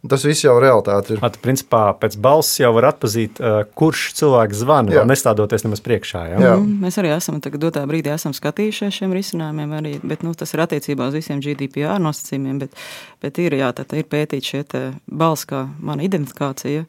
Tas 0.09 0.25
viss 0.25 0.43
jau 0.43 0.53
ir 0.59 0.65
realitāte. 0.67 1.15
Ir. 1.15 1.21
At, 1.25 1.39
principā 1.41 1.81
pēc 1.97 2.17
balss 2.21 2.59
jau 2.59 2.71
var 2.75 2.91
atpazīt, 2.91 3.39
uh, 3.41 3.63
kurš 3.77 4.11
cilvēks 4.19 4.61
zvana, 4.61 5.01
nestādoties 5.09 5.65
nemaz 5.65 5.81
priekšā. 5.85 6.21
Ja? 6.29 6.41
Jā. 6.43 6.53
Mm, 6.59 6.77
mēs 6.83 6.99
arī 7.01 7.09
esam 7.15 7.39
dotā 7.41 7.85
brīdī 7.89 8.13
esam 8.13 8.35
skatījušies 8.35 8.99
šiem 8.99 9.15
risinājumiem, 9.15 9.73
arī, 9.79 9.95
bet 10.03 10.21
nu, 10.21 10.35
tas 10.37 10.53
ir 10.53 10.61
attiecībā 10.65 11.09
uz 11.09 11.17
visiem 11.17 11.41
GDPR 11.41 11.97
nosacījumiem. 12.05 12.61
Bet, 12.65 12.77
bet 13.25 13.41
ir, 13.41 13.57
jā, 13.57 13.73
ir 13.97 14.07
pētīts 14.11 14.53
šie 14.53 14.63
balss 15.09 15.49
kā 15.49 15.65
mana 15.79 16.05
identifikācija. 16.05 16.85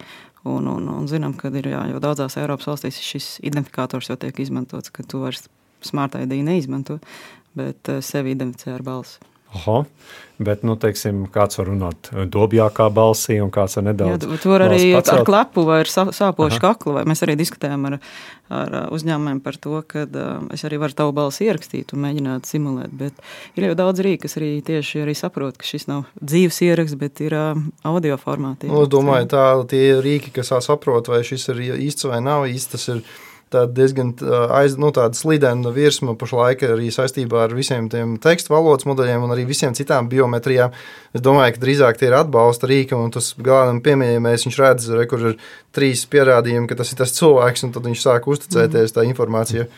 Un, 0.46 0.68
un, 0.70 0.84
un 0.86 1.06
zinām, 1.10 1.32
ka 1.34 1.50
ir 1.50 1.72
jā, 1.72 1.80
jau 1.90 2.00
daudzās 2.02 2.36
Eiropas 2.38 2.68
valstīs 2.70 3.00
šis 3.02 3.40
identifikators 3.42 4.12
jau 4.12 4.18
tiek 4.20 4.36
izmantots, 4.44 4.92
ka 4.94 5.02
tu 5.02 5.25
vairs 5.25 5.48
smart 5.85 6.16
ID 6.18 6.38
neizmanto, 6.47 7.00
bet 7.56 7.92
uh, 7.92 8.02
sevi 8.04 8.37
identificē 8.37 8.76
ar 8.76 8.87
balsi. 8.87 9.18
Aha, 9.56 9.85
bet, 10.42 10.64
nu, 10.66 10.75
teiksim, 10.80 11.23
kāds 11.33 11.56
var 11.61 11.68
runāt 11.71 12.09
dobjākā 12.35 12.88
balsī, 12.92 13.38
un 13.40 13.52
kāds 13.54 13.78
var 13.78 13.87
nedaudz. 13.87 14.26
Jā, 14.26 14.38
tur 14.42 14.64
arī 14.66 14.80
ar 14.99 15.23
klepu 15.25 15.62
vai 15.68 15.78
ar 15.85 15.90
sāpošu 15.90 16.59
kaklu, 16.61 16.97
vai 16.99 17.04
mēs 17.09 17.23
arī 17.25 17.37
diskutējam 17.38 17.87
ar, 17.88 17.97
ar 18.52 18.75
uzņēmumiem 18.97 19.38
par 19.45 19.56
to, 19.62 19.78
ka 19.88 20.02
uh, 20.04 20.49
es 20.54 20.66
arī 20.66 20.80
varu 20.83 20.99
tavu 20.99 21.14
balsi 21.16 21.47
ierakstīt 21.47 21.95
un 21.95 22.02
mēģināt 22.04 22.50
simulēt, 22.50 22.92
bet 22.99 23.23
ir 23.56 23.68
jau 23.71 23.78
daudz 23.78 24.02
rīku, 24.04 24.25
kas 24.26 24.37
arī 24.40 24.50
tieši 24.66 25.04
arī 25.06 25.14
saprot, 25.16 25.56
ka 25.61 25.68
šis 25.68 25.87
nav 25.92 26.04
dzīves 26.18 26.61
ieraksts, 26.66 26.99
bet 27.00 27.23
ir 27.25 27.38
uh, 27.38 27.62
audio 27.87 28.18
formātī. 28.21 28.68
Nu, 28.73 28.83
es 28.83 28.92
domāju, 28.92 29.30
tā 29.33 29.47
tie 29.73 29.85
rīki, 30.02 30.35
kas 30.37 30.52
saprot, 30.66 31.09
vai 31.12 31.23
šis 31.26 31.49
ir 31.54 31.64
īsts 31.78 32.11
vai 32.11 32.21
nav 32.25 32.49
īsts, 32.50 32.75
tas 32.75 32.90
ir 32.92 33.06
tāda 33.52 33.70
diezgan 33.76 34.12
aiz, 34.56 34.74
nu, 34.80 34.90
slīdena 34.90 35.70
virsma 35.74 36.16
pašlaik 36.18 36.64
arī 36.66 36.90
saistībā 36.94 37.44
ar 37.46 37.54
visiem 37.56 37.88
tiem 37.92 38.16
tekstu 38.22 38.54
valodas 38.54 38.86
modeļiem 38.88 39.26
un 39.26 39.34
arī 39.34 39.46
visiem 39.48 39.74
citām 39.76 40.10
biometrijām. 40.10 40.74
Es 41.14 41.24
domāju, 41.24 41.54
ka 41.54 41.62
drīzāk 41.62 42.00
tie 42.00 42.10
ir 42.10 42.18
atbalsta 42.18 42.70
rīka, 42.70 42.98
un 42.98 43.12
tas 43.14 43.32
galvenam 43.38 43.82
piemējamais 43.84 44.46
viņš 44.48 44.62
redz, 44.62 44.88
re, 44.94 45.04
kur 45.10 45.28
ir 45.32 45.36
trīs 45.76 46.06
pierādījumi, 46.10 46.68
ka 46.70 46.78
tas 46.80 46.90
ir 46.92 47.02
tas 47.02 47.14
cilvēks, 47.16 47.66
un 47.66 47.76
tad 47.76 47.86
viņš 47.86 48.02
sāk 48.02 48.26
uzticēties 48.32 48.96
tā 48.96 49.06
informācija. 49.06 49.68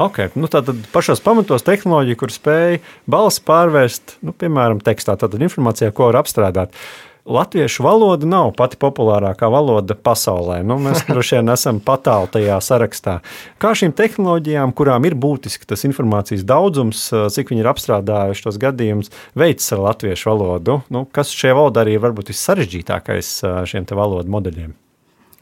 Okay. 0.00 0.30
Nu, 0.38 0.48
tātad 0.48 0.78
pašos 0.94 1.20
pamatos 1.20 1.66
tehnoloģija, 1.66 2.18
kur 2.18 2.32
spēj 2.32 2.78
balsi 3.10 3.42
pārvērst, 3.44 4.16
nu, 4.24 4.32
piemēram, 4.32 4.80
tekstā, 4.82 5.18
tātad 5.20 5.42
informācijā, 5.44 5.92
ko 5.92 6.08
var 6.08 6.22
apstrādāt. 6.22 6.72
Uh, 6.72 7.09
Latviešu 7.24 7.84
valoda 7.84 8.26
nav 8.26 8.52
pati 8.56 8.78
populārākā 8.80 9.48
valoda 9.52 9.94
pasaulē. 9.94 10.60
Nu, 10.66 10.78
mēs 10.80 11.04
droši 11.10 11.38
vien 11.38 11.52
esam 11.52 11.80
patālu 11.84 12.30
tajā 12.32 12.56
sarakstā. 12.64 13.18
Kā 13.60 13.72
šīm 13.76 13.94
tehnoloģijām, 13.96 14.74
kurām 14.76 15.08
ir 15.08 15.16
būtiski 15.20 15.68
tas 15.68 15.84
informācijas 15.88 16.46
daudzums, 16.48 17.06
cik 17.34 17.52
viņi 17.52 17.64
ir 17.64 17.70
apstrādājuši 17.72 18.46
tos 18.46 18.60
gadījumus, 18.60 19.12
veids 19.38 19.68
ar 19.76 19.84
latviešu 19.90 20.32
valodu? 20.32 20.80
Nu, 20.92 21.04
kas 21.06 21.32
šajā 21.36 21.56
valodā 21.58 21.84
arī 21.84 21.96
ir 21.98 22.04
varbūt 22.04 22.32
vissarežģītākais 22.32 23.32
šiem 23.70 23.88
valodu 23.90 24.32
modeļiem? 24.32 24.76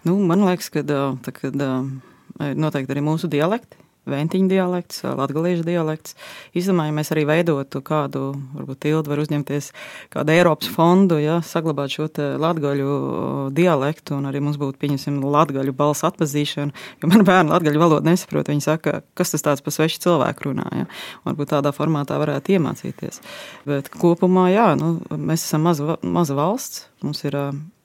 Nu, 0.07 0.15
man 0.25 0.47
liekas, 0.47 0.71
ka 0.73 0.83
noteikti 2.39 2.95
arī 2.95 3.03
mūsu 3.05 3.31
dialekti 3.31 3.88
ventiņu 4.11 4.51
dialekts, 4.51 5.03
latgaliešu 5.05 5.65
dialekts. 5.67 6.17
Izdomāju, 6.59 6.95
mēs 6.97 7.13
arī 7.15 7.25
veidotu 7.29 7.83
kādu, 7.85 8.33
varbūt 8.57 8.81
tildu 8.85 9.13
var 9.13 9.23
uzņemties 9.23 9.71
kādu 10.15 10.35
Eiropas 10.35 10.71
fondu, 10.73 11.19
ja, 11.23 11.39
saglabāt 11.45 11.95
šo 11.95 12.09
latgaļu 12.41 12.91
dialektu, 13.57 14.19
un 14.19 14.29
arī 14.31 14.43
mums 14.45 14.59
būtu, 14.61 14.79
pieņemsim, 14.83 15.21
latgaļu 15.25 15.75
balss 15.77 16.07
atpazīšana, 16.09 16.87
jo 17.03 17.13
man 17.13 17.27
bērni 17.29 17.55
latgaļu 17.55 17.85
valodu 17.85 18.11
nesaprot, 18.11 18.51
viņi 18.53 18.65
saka, 18.65 19.01
kas 19.19 19.35
tas 19.35 19.47
tāds 19.47 19.65
pa 19.65 19.75
svešu 19.75 20.03
cilvēku 20.07 20.51
runā, 20.51 20.69
ja. 20.83 20.91
Varbūt 21.29 21.55
tādā 21.55 21.73
formātā 21.77 22.19
varētu 22.21 22.57
iemācīties. 22.59 23.23
Bet 23.69 23.91
kopumā, 23.95 24.49
jā, 24.55 24.71
nu, 24.81 24.97
mēs 25.15 25.47
esam 25.49 25.67
maza, 25.69 25.99
maza 26.03 26.39
valsts, 26.39 26.87
mums 27.05 27.25
ir 27.29 27.37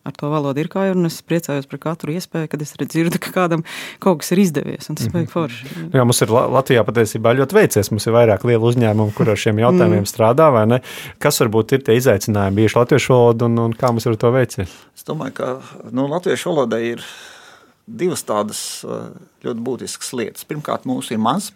ar 0.04 0.16
to 0.20 0.30
valodu 0.32 0.60
ir 0.60 0.70
kā 0.72 0.86
jau, 0.90 0.96
un 0.98 1.08
es 1.08 1.22
priecājos 1.26 1.68
par 1.72 1.80
katru 1.86 2.14
iespēju, 2.14 2.50
kad 2.52 2.64
es 2.66 2.74
dzirdu, 2.76 3.20
ka 3.24 3.32
kādam 3.36 3.64
kaut 4.04 4.22
kas 4.22 4.34
ir 4.36 4.44
izdevies, 4.44 4.90
un 4.90 5.00
tas 5.00 5.08
mm 5.08 5.16
-hmm. 5.16 5.30
forši. 5.32 5.72
Jā, 5.94 6.04
mums 6.04 6.22
ir 6.22 6.34
Latvijā 6.34 6.84
patiesībā 6.84 7.34
ļoti 7.40 7.60
veicies, 7.60 7.92
mums 7.92 8.08
ir 8.08 8.14
vairāk 8.14 8.44
lielu 8.44 8.68
uzņēmumu, 8.72 9.14
kur 9.16 9.30
ar 9.30 9.38
šiem 9.38 9.60
jautājumiem 9.60 10.04
mm. 10.04 10.12
strādā, 10.12 10.52
vai 10.52 10.66
ne? 10.68 10.82
Kas 11.20 11.40
varbūt 11.42 11.74
ir 11.74 11.84
tie 11.84 11.96
izaicinājumi 11.96 12.56
bijuši 12.56 12.80
latviešu 12.80 13.14
valodu, 13.14 13.46
un, 13.46 13.60
un 13.60 13.74
kā 13.74 13.92
mums 13.92 14.06
ir 14.06 14.16
to 14.16 14.32
veicies? 14.32 14.70
Es 14.96 15.04
domāju, 15.04 15.34
ka 15.34 15.62
nu, 15.92 16.08
latviešu 16.08 16.50
valodai 16.50 16.84
ir 16.84 17.04
divas 17.88 18.24
tādas 18.24 18.86
ļoti 19.44 19.60
būtiskas 19.60 20.14
lietas. 20.14 20.44
Pirmkārt, 20.44 20.86
mūsu 20.86 21.14
ir 21.14 21.20
maz, 21.20 21.52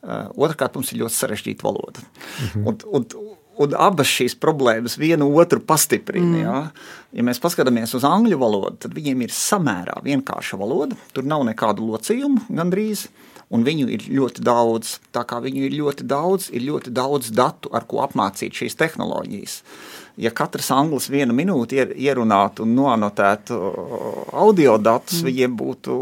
Otrakārt, 0.00 0.74
mums 0.74 0.92
ir 0.92 1.02
ļoti 1.02 1.12
sarežģīta 1.12 1.64
valoda. 1.66 2.00
Mm 2.00 2.46
-hmm. 2.46 2.68
un, 2.68 2.78
un, 2.96 3.06
un 3.60 3.76
abas 3.76 4.10
šīs 4.10 4.36
problēmas 4.40 4.96
vienu 5.00 5.28
otru 5.40 5.60
pastiprina. 5.60 6.30
Mm. 6.30 6.42
Ja? 6.42 6.60
ja 7.16 7.26
mēs 7.26 7.42
paskatāmies 7.42 7.94
uz 7.98 8.06
angļu 8.08 8.40
valodu, 8.40 8.78
tad 8.86 8.94
viņiem 8.96 9.26
ir 9.26 9.34
samērā 9.34 10.00
vienkārša 10.06 10.60
valoda. 10.60 10.98
Tur 11.14 11.28
nav 11.28 11.44
nekādu 11.48 11.88
locījumu 11.90 12.48
gandrīz. 12.48 13.08
Un 13.50 13.64
viņu 13.66 13.88
ir 13.90 14.04
ļoti 14.14 14.44
daudz. 14.46 14.92
Tā 15.10 15.24
kā 15.26 15.40
viņu 15.42 15.64
ir 15.66 15.72
ļoti 15.74 16.04
daudz, 16.06 16.52
ir 16.54 16.62
ļoti 16.68 16.92
daudz 16.94 17.32
datu, 17.34 17.72
ar 17.74 17.82
ko 17.90 17.98
apmācīt 18.04 18.54
šīs 18.54 18.78
tehnoloģijas. 18.78 19.56
Ja 20.22 20.30
katrs 20.36 20.68
anglis 20.70 21.08
vienu 21.10 21.34
minūti 21.34 21.80
ier, 21.80 21.90
ierunātu 21.98 22.62
un 22.62 22.76
noanotētu 22.78 23.58
audio 24.38 24.76
datus, 24.78 25.18
mm. 25.18 25.26
viņiem 25.26 25.58
būtu 25.58 25.98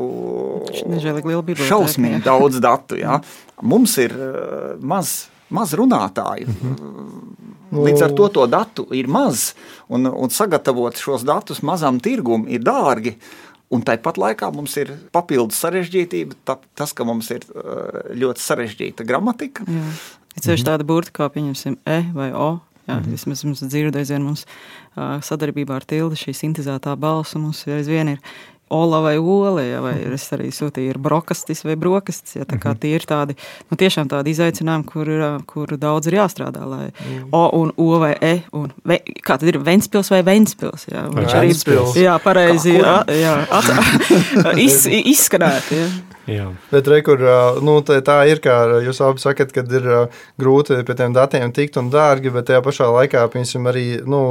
šausmīgi 1.71 2.21
daudz 2.27 2.61
datu. 2.61 3.01
Ja? 3.01 3.17
Mums 3.65 3.97
ir 4.05 4.13
uh, 4.13 4.77
maz 4.85 5.31
maz 5.51 5.75
runātāju. 5.75 6.47
Mm 6.49 6.75
-hmm. 6.75 7.85
Līdz 7.85 8.05
ar 8.05 8.15
to 8.17 8.29
to 8.29 8.47
datu 8.47 8.87
ir 8.97 9.07
maz, 9.07 9.55
un, 9.89 10.07
un 10.07 10.31
sagatavot 10.31 10.97
šos 10.97 11.25
datus 11.25 11.63
mazam 11.63 12.01
tirgum 12.01 12.47
ir 12.49 12.61
dārgi. 12.61 13.15
Un 13.69 13.83
tāpat 13.83 14.17
laikā 14.17 14.49
mums 14.55 14.77
ir 14.77 14.95
papildus 15.13 15.61
sarežģītība, 15.61 16.33
tā, 16.45 16.57
tas, 16.75 16.93
ka 16.93 17.05
mums 17.05 17.31
ir 17.31 17.45
ļoti 18.17 18.41
sarežģīta 18.41 19.05
gramatika. 19.05 19.65
Ir 20.37 20.41
ceļš 20.41 20.65
tāda 20.65 20.85
burta 20.85 21.11
kā, 21.13 21.29
pieņemsim, 21.29 21.77
E 21.85 22.05
vai 22.15 22.33
O. 22.33 22.61
Jā, 22.89 22.95
mm 22.95 23.03
-hmm. 23.03 23.11
Vismaz 23.11 23.45
mums 23.45 23.61
dzirdēja, 23.61 24.19
mums 24.19 24.47
sadarbībā 24.97 25.75
ar 25.77 25.85
tildu 25.85 26.17
šī 26.17 26.33
sintēzētā 26.33 26.97
balss 26.97 27.35
mums 27.35 27.67
aizvien 27.67 28.09
ir 28.09 28.19
Ola 28.75 29.01
vai 29.05 29.17
Ola, 29.19 29.63
ja, 29.65 29.81
vai 29.85 29.95
es 30.15 30.27
arī 30.37 30.51
sūtīju 30.55 30.95
ar 30.95 31.01
brokastis 31.03 31.65
vai 31.67 31.77
brokastis. 31.81 32.37
Ja, 32.39 32.47
tā 32.49 32.59
kā 32.61 32.73
mhm. 32.75 32.81
tie 32.83 32.93
ir 32.99 33.07
tādi, 33.09 33.37
nu, 33.71 33.79
tiešām 33.81 34.11
tādi 34.13 34.35
izaicinājumi, 34.37 34.89
kur, 34.89 35.13
ir, 35.15 35.25
kur 35.49 35.75
daudz 35.81 36.11
ir 36.11 36.19
jāstrādā, 36.21 36.67
lai 36.69 36.89
mm. 36.91 37.31
O 37.35 37.45
un 37.61 37.73
O 37.77 37.89
vai 38.03 38.15
E, 38.25 38.35
un 38.57 38.71
ve, 38.89 39.01
kā 39.25 39.39
tad 39.39 39.49
ir 39.51 39.61
Ventspils 39.65 40.11
vai 40.13 40.21
Ventspils, 40.27 40.89
ja, 40.91 41.07
viņš 41.15 41.39
arī, 41.39 41.57
jā, 42.03 42.19
pareizi, 42.23 42.77
jā, 42.79 43.01
jā, 43.15 43.35
at, 43.59 43.73
iz, 44.67 44.85
izskanēt, 44.87 45.73
ja. 45.75 45.89
Jā. 46.29 46.47
Bet 46.69 46.89
re, 46.93 47.01
kur, 47.05 47.23
nu, 47.65 47.79
tā, 47.87 47.99
tā 48.05 48.19
ir, 48.29 48.43
kā 48.45 48.57
jūs 48.85 49.01
abi 49.05 49.23
sakat, 49.23 49.53
kad 49.55 49.71
ir 49.73 49.87
grūti 50.41 50.83
pie 50.85 50.97
tiem 50.99 51.15
datiem 51.17 51.55
tikt 51.57 51.79
un 51.81 51.89
dārgi, 51.93 52.33
bet 52.35 52.51
tajā 52.51 52.61
pašā 52.65 52.89
laikā, 52.93 53.25
piemēram, 53.33 53.69
arī, 53.73 53.87
nu, 54.05 54.23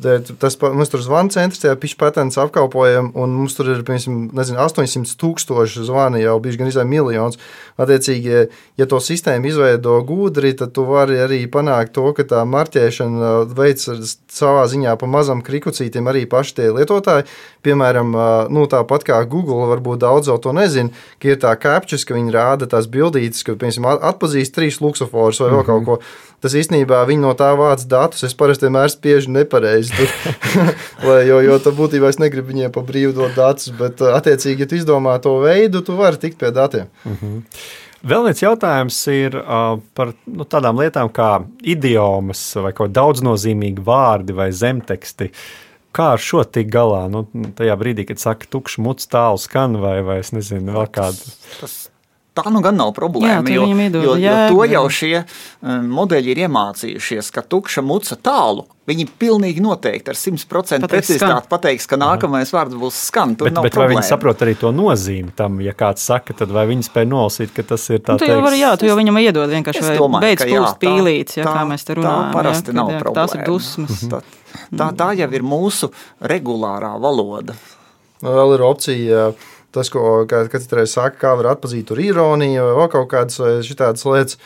Tas 0.00 0.56
mums 0.58 0.90
tur 0.90 1.02
zvana 1.04 1.30
centrs, 1.30 1.60
tajā 1.62 1.74
pišķi 1.78 1.98
patents 2.00 2.38
apkalpojam, 2.40 3.10
un 3.18 3.34
mums 3.36 3.54
tur 3.54 3.68
ir, 3.70 3.82
piemēram, 3.86 4.30
nezinu, 4.34 4.58
800 4.64 5.12
tūkstoši 5.20 5.84
zvani 5.86 6.22
jau 6.22 6.38
bijuši 6.42 6.58
gan 6.58 6.70
izvēl 6.70 6.88
miljons. 6.88 7.38
Attiecīgi, 7.80 8.46
ja 8.80 8.86
to 8.88 8.98
sistēmu 9.04 9.50
izveido 9.50 9.98
gudri, 10.08 10.54
tad 10.58 10.72
tu 10.74 10.86
vari 10.88 11.20
arī 11.22 11.42
panākt 11.52 11.92
to, 11.94 12.08
ka 12.16 12.24
tā 12.32 12.40
marķēšana 12.48 13.34
veids 13.52 14.16
savā 14.32 14.64
ziņā 14.72 14.96
pa 14.98 15.10
mazam 15.12 15.44
krikucītim 15.44 16.08
arī 16.10 16.24
paši 16.30 16.58
tie 16.58 16.72
lietotāji. 16.72 17.28
Piemēram, 17.62 18.16
nu, 18.50 18.66
tāpat 18.72 19.06
kā 19.06 19.20
Google, 19.28 19.68
varbūt 19.70 20.02
daudz 20.02 20.32
jau 20.32 20.40
to 20.42 20.56
nezina, 20.56 20.90
ka 21.22 21.30
ir 21.30 21.40
tā 21.44 21.54
captures, 21.60 22.08
ka 22.08 22.16
viņi 22.16 22.34
rāda 22.34 22.66
tās 22.66 22.90
bildītes, 22.90 23.44
ka, 23.46 23.60
piemēram, 23.60 24.02
atpazīst 24.10 24.56
trīs 24.56 24.82
luksusforus 24.82 25.44
vai 25.44 25.52
vēl 25.52 25.60
mm 25.60 25.66
-hmm. 25.68 25.84
kaut 25.84 25.84
ko. 25.86 26.30
Tas 26.42 26.56
īstenībā 26.58 27.04
viņi 27.06 27.22
no 27.22 27.32
tā 27.38 27.52
vāc 27.54 27.84
datus. 27.86 28.24
Es 28.26 28.34
parasti 28.34 28.66
vienmēr 28.66 28.90
spiežu 28.90 29.30
nepareizi. 29.30 29.81
Lai, 31.06 31.22
jo, 31.26 31.40
jo 31.42 31.58
tu 31.62 31.72
būtībā 31.74 32.10
es 32.12 32.20
negribu 32.22 32.52
viņiem 32.52 32.74
pa 32.74 32.84
brīvu 32.86 33.14
dot 33.16 33.34
datus, 33.38 33.72
bet 33.78 34.02
attiecīgi, 34.02 34.62
ja 34.62 34.70
tu 34.70 34.78
izdomā 34.78 35.16
to 35.22 35.38
veidu, 35.42 35.82
tu 35.82 35.96
vari 35.98 36.20
tikt 36.22 36.38
pie 36.38 36.52
datiem. 36.54 36.86
Mm 37.04 37.16
-hmm. 37.20 37.42
Vēl 38.02 38.24
viens 38.26 38.42
jautājums 38.42 38.96
ir 39.14 39.36
uh, 39.38 39.78
par 39.94 40.10
nu, 40.26 40.42
tādām 40.44 40.80
lietām 40.80 41.10
kā 41.14 41.44
idiomas 41.62 42.40
vai 42.58 42.72
kaut 42.72 42.90
daudznozīmīgi 42.90 43.84
vārdi 43.86 44.34
vai 44.34 44.50
zemteksti. 44.52 45.30
Kā 45.94 46.12
ar 46.16 46.18
šo 46.18 46.42
tik 46.44 46.70
galā? 46.72 47.04
Nu, 47.12 47.26
tajā 47.54 47.76
brīdī, 47.78 48.06
kad 48.08 48.18
saka, 48.18 48.46
tukšs 48.50 48.78
muts 48.78 49.06
tālu 49.06 49.38
skan 49.38 49.76
vai, 49.76 50.00
vai 50.02 50.18
es 50.18 50.32
nezinu, 50.32 50.72
vēl 50.72 50.88
kādu. 50.90 51.16
Tas, 51.16 51.58
tas 51.60 51.76
Tā 52.32 52.48
nu 52.48 52.62
gan 52.64 52.78
nav 52.80 52.94
problēma. 52.96 53.44
Jā, 53.44 53.58
jo, 53.58 53.64
iedod, 53.76 54.04
jo, 54.06 54.12
jā, 54.16 54.36
jo 54.48 54.54
to 54.54 54.64
jau 54.70 54.82
šie 54.88 55.18
um, 55.20 55.90
modeļi 55.98 56.32
ir 56.32 56.38
iemācījušies, 56.46 57.28
ka 57.34 57.42
tukša 57.44 57.84
muca 57.84 58.16
tālu. 58.16 58.64
Viņi 58.88 59.04
pilnīgi 59.20 59.60
noteikti 59.62 60.10
ar 60.10 60.16
100% 60.18 60.88
precizitāti 60.90 61.50
pateiks, 61.52 61.84
ka 61.90 61.98
nākamais 62.00 62.48
Aha. 62.48 62.56
vārds 62.56 62.78
būs 62.80 63.02
skan. 63.10 63.36
Bet, 63.38 63.60
bet 63.68 63.76
vai 63.76 63.90
viņi 63.92 64.06
saprot 64.08 64.42
arī 64.42 64.56
to 64.58 64.72
nozīmi 64.74 65.36
tam, 65.36 65.60
ja 65.62 65.76
kāds 65.76 66.08
saka, 66.08 66.34
tad 66.40 66.50
vai 66.56 66.64
viņi 66.72 66.88
spēj 66.88 67.06
nolasīt, 67.12 67.52
ka 67.52 67.66
tas 67.68 67.84
ir 67.92 68.00
tā? 68.00 68.16
Nu, 68.16 68.40
vari, 68.48 68.62
jā, 68.64 68.72
tu 68.80 68.88
jau 68.88 68.96
viņam 68.98 69.20
iedod 69.22 69.52
vienkārši 69.52 69.84
domāju, 69.92 70.24
beidz 70.24 70.48
pūst 70.48 70.80
pīlīts, 70.82 71.38
ja, 71.38 71.46
tā, 71.46 71.54
kā 71.60 71.68
mēs 71.68 71.84
te 71.86 72.00
runājam. 72.00 72.26
Tā 72.32 72.40
parasti 72.40 72.72
jā, 72.72 72.78
nav 72.80 72.96
jā, 72.96 73.04
problēma. 73.04 73.28
Tās 73.28 73.36
ir 73.36 73.46
dusmas. 73.46 74.02
tā, 74.16 74.24
tā, 74.72 74.90
tā 75.04 75.12
jau 75.20 75.30
ir 75.36 75.46
mūsu 75.52 75.92
regulārā 76.32 76.96
valoda. 76.96 77.60
Vēl 78.24 78.56
ir 78.56 78.64
opcija 78.66 79.32
tas, 79.72 79.90
ko 79.92 80.24
katrs 80.30 80.72
reiz 80.72 80.96
saka, 80.96 81.18
kā 81.20 81.36
var 81.40 81.54
atpazīt 81.54 81.88
tur 81.88 82.00
ironiju 82.02 82.72
vai 82.78 82.88
kaut 82.92 83.08
kādas 83.12 83.40
šādas 83.68 84.08
lietas. 84.08 84.42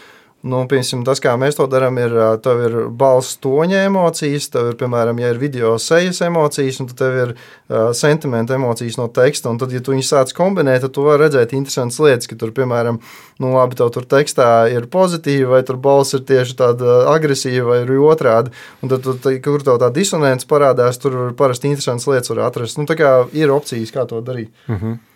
Nu, 0.46 0.60
piemēram, 0.70 1.00
tas, 1.06 1.18
kā 1.22 1.32
mēs 1.40 1.56
to 1.58 1.64
darām, 1.70 1.96
ir, 1.98 2.12
tev 2.44 2.60
ir 2.66 2.74
balss 2.94 3.38
toņa 3.42 3.80
emocijas, 3.88 4.46
tev 4.52 4.68
ir, 4.70 4.76
piemēram, 4.78 5.18
ja 5.18 5.32
ir 5.32 5.40
video 5.40 5.72
sejas 5.82 6.20
emocijas, 6.22 6.78
un 6.82 6.90
tev 6.92 7.16
ir 7.18 7.32
uh, 7.32 7.88
sentimenta 7.96 8.54
emocijas 8.54 8.98
no 9.00 9.08
teksta. 9.10 9.50
Un 9.50 9.58
tad, 9.58 9.72
ja 9.74 9.80
tu 9.82 9.94
viņus 9.94 10.12
sāc 10.12 10.34
kombinēt, 10.36 10.84
tad 10.84 10.94
tu 10.94 11.06
vari 11.08 11.24
redzēt 11.24 11.56
interesantas 11.56 11.98
lietas, 12.04 12.30
ka 12.30 12.38
tur, 12.38 12.52
piemēram, 12.54 13.00
nu, 13.42 13.50
labi, 13.56 13.78
tev 13.80 13.90
tur 13.96 14.06
tekstā 14.12 14.50
ir 14.70 14.86
pozitīva, 14.92 15.56
vai 15.56 15.64
tur 15.66 15.80
balss 15.82 16.14
ir 16.14 16.22
tieši 16.28 16.58
tāda 16.60 17.00
agresīva, 17.16 17.72
vai 17.72 17.82
arī 17.82 17.98
otrādi. 18.12 18.54
Un 18.84 18.92
tad, 18.92 19.08
tu, 19.08 19.34
kur 19.42 19.66
tev 19.66 19.80
tā 19.82 19.90
disonance 19.98 20.46
parādās, 20.46 21.02
tur 21.02 21.32
parasti 21.38 21.72
interesantas 21.72 22.06
lietas 22.12 22.36
var 22.36 22.44
atrast. 22.52 22.78
Nu, 22.78 22.86
tā 22.86 23.00
kā 23.00 23.18
ir 23.34 23.56
opcijas, 23.56 23.90
kā 23.96 24.06
to 24.06 24.22
darīt. 24.22 24.52
Mm 24.68 24.78
-hmm. 24.78 25.04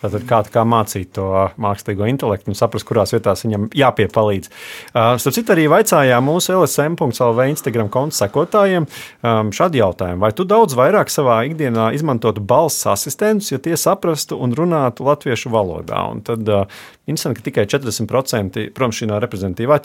Tātad 0.00 0.24
kā, 0.28 0.40
kā 0.48 0.64
mācīt 0.64 1.12
to 1.16 1.26
mākslīgo 1.60 2.06
intelektu 2.08 2.52
un 2.52 2.56
saprast, 2.56 2.86
kurās 2.88 3.12
vietās 3.12 3.44
viņam 3.44 3.68
jāpiepalīdz. 3.76 4.50
Uh, 4.94 5.16
starp 5.20 5.36
citu, 5.36 5.52
arī 5.54 5.66
vaicājām 5.72 6.24
mūsu 6.24 6.54
LSM.CLV 6.56 7.48
Instagram 7.52 7.90
konta 7.92 8.22
sekotājiem 8.22 8.86
um, 8.86 9.50
šādu 9.54 9.82
jautājumu. 9.82 10.22
Vai 10.24 10.32
tu 10.36 10.46
daudz 10.48 10.76
vairāk 10.78 11.12
savā 11.12 11.42
ikdienā 11.50 11.90
izmantotu 11.96 12.40
balss 12.40 12.88
asistentus, 12.88 13.52
ja 13.52 13.60
tie 13.60 13.76
saprastu 13.80 14.40
un 14.40 14.56
runātu 14.56 15.04
latviešu 15.04 15.52
valodā? 15.52 16.06
Un 16.14 16.24
tad 16.24 16.48
uh, 16.48 16.80
interesanti, 17.10 17.40
ka 17.40 17.48
tikai 17.50 17.66
40%, 17.68 18.70
protams, 18.76 19.00
šī 19.02 19.10
nav 19.10 19.20
reprezentatīva 19.26 19.80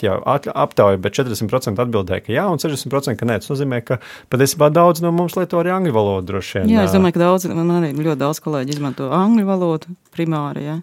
aptauja, 0.55 1.01
bet 1.01 1.19
40% 1.19 1.83
atbildēja, 1.83 2.23
ka 2.23 2.33
jā, 2.35 2.47
un 2.51 2.61
60% 2.61 3.19
ka 3.19 3.27
nē. 3.27 3.39
Tas 3.43 3.51
nozīmē, 3.51 3.81
ka 3.85 3.99
patiesībā 4.31 4.71
daudz 4.73 5.03
no 5.03 5.11
mums 5.15 5.35
lieto 5.35 5.59
arī 5.59 5.75
angļu 5.75 5.95
valodu 5.95 6.31
droši 6.31 6.61
vien. 6.61 6.75
Jā, 6.77 6.87
es 6.87 6.95
domāju, 6.95 7.17
ka 7.17 7.25
daudz, 7.25 7.49
man 7.51 7.77
arī 7.81 7.93
ļoti 7.97 8.21
daudz 8.21 8.41
kolēģi 8.45 8.77
izmanto 8.77 9.11
angļu 9.15 9.47
valodu 9.49 9.95
primāri. 10.13 10.81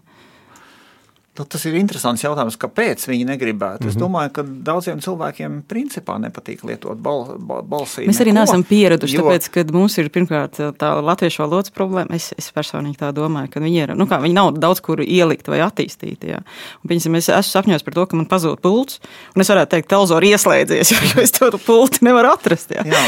Ja? 1.33 1.39
Nu, 1.39 1.47
tas 1.49 1.63
ir 1.65 1.73
interesants 1.79 2.21
jautājums, 2.21 2.59
kāpēc 2.61 3.07
viņi 3.09 3.25
negribētu. 3.25 3.81
Mm 3.81 3.87
-hmm. 3.87 3.89
Es 3.89 3.95
mhm. 3.95 4.03
domāju, 4.03 4.29
ka 4.35 4.43
daudziem 4.43 4.99
cilvēkiem 5.01 5.63
principā 5.67 6.19
nepatīk 6.21 6.61
lietot 6.63 6.97
bal, 7.01 7.39
bal, 7.39 7.63
balsī. 7.65 8.05
Mēs 8.05 8.19
neko, 8.19 8.23
arī 8.23 8.33
neesam 8.37 8.63
pieraduši, 8.63 9.15
jo... 9.15 9.23
tāpēc, 9.23 9.49
ka 9.49 9.63
mums 9.73 9.97
ir 9.97 10.09
pirmkārt 10.13 10.59
tā 10.77 10.91
latviešu 11.01 11.41
valodas 11.41 11.73
problēma. 11.73 12.13
Es, 12.13 12.33
es 12.37 12.51
personīgi 12.53 12.99
tā 13.01 13.09
domāju, 13.11 13.49
ka 13.49 13.59
viņi, 13.59 13.81
ir, 13.83 13.95
nu 13.95 14.05
kā, 14.05 14.21
viņi 14.21 14.33
nav 14.33 14.51
daudz 14.59 14.81
kur 14.81 15.01
ielikt 15.01 15.49
vai 15.49 15.63
attīstīt. 15.65 16.23
Ja. 16.23 16.43
Piņasim, 16.87 17.15
es 17.15 17.29
esmu 17.29 17.49
sapņojis 17.49 17.83
par 17.83 17.93
to, 17.93 18.05
ka 18.05 18.15
man 18.15 18.29
pazūd 18.29 18.61
pults, 18.61 19.01
un 19.35 19.41
es 19.41 19.49
varētu 19.49 19.73
teikt, 19.73 19.89
telzori 19.89 20.29
ieslēdzies, 20.29 20.93
jo 21.15 21.21
es 21.25 21.31
to 21.31 21.49
pulti 21.65 22.05
nevaru 22.05 22.29
atrast. 22.29 22.69
Ja. 22.77 22.85
Jā, 22.85 23.03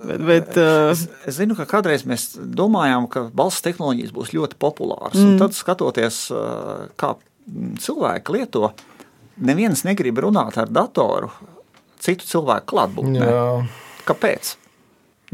bet, 0.00 0.26
bet, 0.32 0.56
uh... 0.56 0.96
es, 0.96 1.08
es 1.28 1.36
zinu, 1.36 1.54
ka 1.54 1.68
kādreiz 1.68 2.08
mēs 2.08 2.40
domājām, 2.40 3.04
ka 3.12 3.28
balss 3.36 3.60
tehnoloģijas 3.60 4.16
būs 4.16 4.32
ļoti 4.32 4.56
populāras, 4.56 5.20
mm. 5.20 5.28
un 5.28 5.40
tad 5.44 5.52
skatoties, 5.52 6.30
uh, 6.32 6.88
kā 6.96 7.16
cilvēki 7.80 8.36
lieto, 8.36 8.70
neviens 9.36 9.84
negrib 9.86 10.18
runāt 10.24 10.58
ar 10.58 10.70
datoru 10.72 11.30
citu 12.02 12.26
cilvēku 12.26 12.72
klātbūtnē. 12.74 13.26
Kāpēc? 14.06 14.54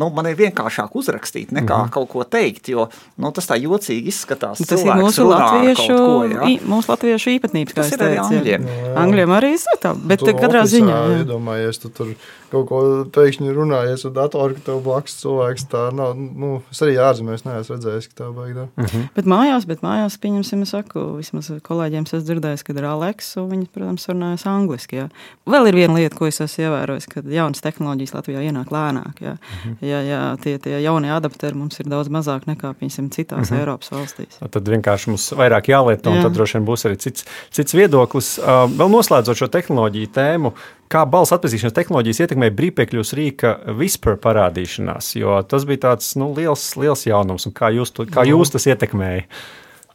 Nu, 0.01 0.09
man 0.17 0.27
ir 0.31 0.37
vienkāršāk 0.39 0.95
uzrakstīt, 0.97 1.51
nekā 1.53 1.77
mm 1.77 1.85
-hmm. 1.85 1.91
kaut 1.93 2.09
ko 2.09 2.25
teikt, 2.25 2.69
jo 2.73 2.89
nu, 3.21 3.33
tas 3.33 3.49
tā 3.49 3.59
jocīgi 3.61 4.09
izskatās. 4.09 4.63
Tas 4.67 4.81
ir 4.81 4.93
mūsu 4.97 5.27
latviešu, 5.29 5.97
ko, 5.97 6.25
ja? 6.25 6.49
mūsu 6.65 6.89
latviešu 6.89 7.35
īpatnības. 7.37 7.75
Tas 7.75 7.93
ir 7.93 8.05
arī 8.07 8.21
angļiem. 8.23 8.69
Angļiem 8.97 9.35
arī 9.37 9.53
ir 9.53 9.81
tā, 9.83 9.93
bet 9.95 10.25
katrā 10.25 10.65
ziņā. 10.65 11.01
Iedomājies, 11.23 11.83
tu 11.83 11.89
tur 11.89 12.15
kaut 12.53 12.69
ko 12.69 12.79
pēkšņi 13.13 13.53
runājies 13.57 14.05
ar 14.09 14.13
datoru, 14.17 14.57
ka 14.57 14.67
tev 14.67 14.81
blakus 14.85 15.17
cilvēks 15.21 15.67
tā 15.73 15.87
nav. 15.97 16.17
Nu, 16.17 16.63
es 16.73 16.83
arī 16.85 16.99
ārzemēs 17.01 17.47
neesmu 17.47 17.77
redzējis, 17.77 18.09
ka 18.13 18.19
tā 18.23 18.29
baigta. 18.37 18.67
Uh 18.77 18.85
-huh. 18.85 19.07
Bet 19.17 19.29
mājās, 19.33 19.67
bet 19.67 19.85
mājās, 19.85 20.19
pieņemsim, 20.21 20.63
es 20.63 20.75
saku, 20.75 21.17
vismaz 21.17 21.51
kolēģiem 21.69 22.09
es 22.13 22.25
dzirdēju, 22.25 22.65
kad 22.67 22.77
ir 22.77 22.85
Aleks, 22.85 23.37
un 23.37 23.49
viņi, 23.51 23.67
protams, 23.73 24.09
runājas 24.09 24.47
angliski. 24.47 24.97
Jā. 24.97 25.09
Vēl 25.47 25.69
ir 25.69 25.75
viena 25.75 25.95
lieta, 25.95 26.17
ko 26.17 26.27
es 26.27 26.41
esmu 26.41 26.65
ievērojis, 26.65 27.09
kad 27.09 27.25
jaunas 27.25 27.61
tehnoloģijas 27.61 28.15
Latvijā 28.15 28.45
ienāk 28.49 28.69
lēnāk. 28.69 29.21
Jā. 29.21 29.33
Uh 29.33 29.65
-huh. 29.65 29.82
Jā, 29.83 30.01
jā, 30.07 30.21
tie, 30.43 30.55
tie 30.63 30.79
jaunie 30.83 31.11
adapteri 31.13 31.59
mums 31.59 31.81
ir 31.83 31.89
daudz 31.91 32.11
mazāk 32.13 32.47
nekā, 32.49 32.73
piemēram, 32.79 33.09
citās 33.15 33.39
uh 33.39 33.43
mhm. 33.43 33.55
-huh. 33.55 33.61
Eiropas 33.61 33.93
valstīs. 33.93 34.39
Tad 34.39 34.69
vienkārši 34.69 35.11
mums 35.11 35.27
vairāk 35.39 35.69
jālieto, 35.73 36.11
un 36.11 36.21
jā. 36.21 36.23
tad 36.23 36.37
droši 36.39 36.59
vien 36.59 36.69
būs 36.69 36.87
arī 36.89 36.97
cits, 36.97 37.27
cits 37.51 37.75
viedoklis. 37.75 38.39
Vēl 38.79 38.89
noslēdzot 38.93 39.37
šo 39.37 39.49
tehnoloģiju 39.49 40.13
tēmu, 40.15 40.53
kā 40.89 41.05
balss 41.07 41.33
atpazīšanas 41.33 41.75
tehnoloģijas 41.75 42.21
ietekmē 42.21 42.51
brīvpiekļuvas 42.51 43.13
rīka 43.19 43.59
vispār 43.79 44.17
parādīšanās, 44.17 45.17
jo 45.17 45.43
tas 45.43 45.65
bija 45.65 45.89
tāds 45.89 46.17
nu, 46.17 46.33
liels, 46.37 46.77
liels 46.77 47.07
jaunums, 47.07 47.47
un 47.47 47.53
kā 47.53 47.73
jūs, 47.73 47.93
to, 47.93 48.07
kā 48.07 48.27
jūs 48.29 48.53
tas 48.53 48.67
ietekmēja? 48.67 49.29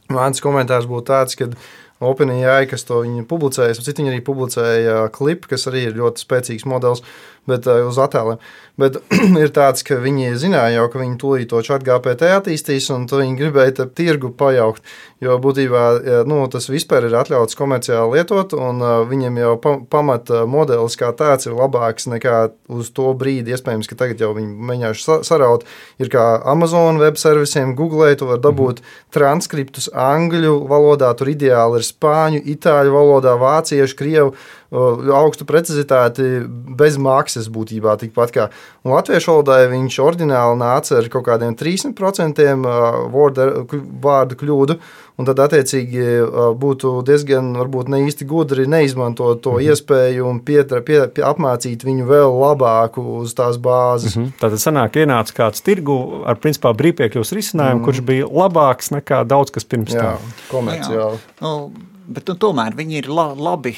Mans 0.09 0.41
komentārs 0.41 0.87
būtu 0.87 1.05
tāds, 1.11 1.35
ka 1.35 1.51
OpenAI, 1.99 2.67
kas 2.69 2.85
to 2.85 3.01
publicēja, 3.29 3.73
citu 3.81 4.03
viņi 4.03 4.13
arī 4.13 4.21
publicēja 4.25 5.07
klipu, 5.13 5.49
kas 5.49 5.65
arī 5.69 5.87
ir 5.87 5.97
ļoti 5.97 6.21
spēcīgs 6.21 6.67
modelis, 6.69 7.01
bet 7.47 7.67
uz 7.67 7.99
attēliem. 8.01 8.41
Bet 8.77 8.99
ir 9.43 9.51
tāds, 9.55 9.81
ka 9.87 9.97
viņi 10.01 10.35
zināja 10.37 10.77
jau, 10.77 10.87
ka 10.93 11.01
viņi 11.01 11.17
tūlīt 11.21 11.49
to 11.49 11.63
čatu 11.65 11.87
GPT 11.87 12.29
attīstīs, 12.35 12.91
un 12.93 13.07
viņi 13.09 13.37
gribēja 13.39 13.87
tirgu 13.97 14.29
pajaukt. 14.37 14.85
Jo 15.23 15.39
būtībā 15.41 15.83
nu, 16.29 16.43
tas 16.53 16.69
vispār 16.69 17.07
ir 17.07 17.15
atļauts 17.17 17.57
komerciāli 17.57 18.19
lietot, 18.19 18.53
un 18.53 18.83
viņam 19.09 19.39
jau 19.41 19.53
pamata 19.89 20.43
modelis 20.45 20.99
kā 20.99 21.09
tāds 21.17 21.49
ir 21.49 21.55
labāks 21.57 22.05
nekā 22.11 22.35
uz 22.69 22.91
to 22.93 23.09
brīdi. 23.17 23.55
Iespējams, 23.55 23.89
ka 23.89 23.97
tagad 23.97 24.21
jau 24.21 24.29
viņi 24.37 24.69
mēģināšu 24.69 25.17
saraut. 25.25 25.65
Ir 25.97 26.11
kā 26.13 26.27
Amazon 26.45 27.01
web 27.01 27.17
servisiem, 27.17 27.73
Google, 27.79 28.11
tu 28.19 28.29
vari 28.29 28.43
dabūt 28.45 28.83
mm. 28.83 28.93
transkriptus 29.17 29.89
angļu 29.89 30.53
valodā, 30.69 31.09
tur 31.17 31.33
ideāli 31.33 31.81
ir 31.81 31.87
spāņu, 31.87 32.43
itāļu 32.53 32.93
valodā, 32.93 33.33
vāciešu, 33.41 33.97
krievu 33.97 34.35
augstu 34.71 35.45
precizitāti 35.47 36.41
bez 36.77 36.97
maksas 36.99 37.47
būtībā 37.53 37.95
tikpat 38.01 38.33
kā. 38.35 38.47
Un 38.83 38.95
latviešu 38.95 39.31
valodai 39.31 39.67
viņš 39.71 39.99
oriģināli 40.03 40.59
nāca 40.59 40.97
ar 40.99 41.09
kaut 41.11 41.27
kādiem 41.29 41.55
30% 41.55 42.47
vārdu 44.03 44.39
kļūdu. 44.39 44.79
Un 45.17 45.25
tad, 45.25 45.39
attiecīgi, 45.41 46.03
būtu 46.61 46.91
diezgan 47.07 47.55
varbūt, 47.57 47.87
ne 47.89 48.03
īsti 48.05 48.27
gudri 48.29 48.67
neizmantot 48.69 49.41
to 49.41 49.55
mm 49.55 49.57
-hmm. 49.57 49.71
iespēju 49.71 50.27
un 50.29 50.39
pietra, 50.45 50.81
pie, 50.81 51.07
pie, 51.07 51.23
apmācīt 51.25 51.81
viņu 51.87 52.05
vēl 52.05 52.37
labāk 52.37 52.99
uz 53.01 53.33
tās 53.33 53.57
bāzes. 53.57 54.15
Mm 54.15 54.23
-hmm. 54.23 54.31
Tad 54.39 54.53
sanāk, 54.61 54.99
ienāca 55.01 55.33
kāds 55.33 55.63
tirgu 55.63 56.21
ar 56.25 56.35
principā 56.35 56.73
brīvpiekļuvas 56.73 57.33
risinājumu, 57.33 57.73
mm 57.73 57.81
-hmm. 57.81 57.85
kurš 57.85 58.01
bija 58.01 58.25
labāks 58.25 58.91
nekā 58.91 59.23
daudz 59.25 59.51
kas 59.51 59.65
pirms 59.65 59.93
jā, 59.93 60.01
tam. 60.01 60.17
Komerciāli. 60.51 61.17
Nu, 61.41 61.71
bet 62.07 62.27
nu, 62.31 62.35
tomēr 62.39 62.75
viņi 62.77 63.01
ir 63.01 63.09
la, 63.11 63.29
labi 63.35 63.75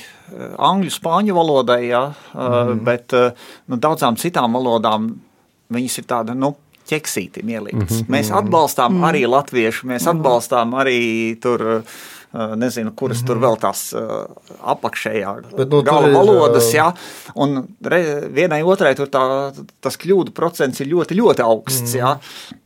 angļu, 0.58 0.94
spāņu 0.94 1.36
valodai, 1.36 1.82
jā, 1.90 2.06
mm 2.34 2.40
-hmm. 2.40 2.84
bet 2.86 3.14
nu, 3.68 3.78
daudzām 3.78 4.16
citām 4.16 4.54
valodām 4.54 5.12
viņas 5.70 5.98
ir 5.98 6.06
tāda. 6.06 6.36
Nu, 6.38 6.56
ķeksītim 6.90 7.50
ielikts. 7.50 8.00
Mm 8.00 8.06
-hmm. 8.06 8.10
Mēs 8.10 8.32
atbalstām 8.34 8.94
mm 8.94 9.02
-hmm. 9.02 9.10
arī 9.10 9.28
latviešu, 9.30 9.88
mēs 9.88 10.08
atbalstām 10.10 10.74
arī 10.74 11.36
tur. 11.42 11.84
Nezinu, 12.32 12.92
kuras 12.96 13.18
mm 13.18 13.24
-hmm. 13.24 13.28
tur 13.28 13.36
mhm. 13.36 13.46
vēl 13.46 13.56
tās 13.60 13.94
uh, 13.94 14.26
apakšējā 14.62 15.30
Bet, 15.58 15.70
nu, 15.70 15.82
gala 15.82 16.10
valodas, 16.14 16.68
ir, 16.70 16.80
jā. 16.80 16.92
Un 17.36 17.64
re, 17.82 18.30
vienai 18.34 18.62
otrai 18.64 18.94
tur 18.96 19.10
tā, 19.10 19.24
tas 19.82 19.98
kļūdu 19.98 20.34
procents 20.36 20.80
ir 20.80 20.88
ļoti, 20.92 21.18
ļoti 21.18 21.44
augsts, 21.46 21.94
mm. 21.94 21.98
jā. 22.00 22.12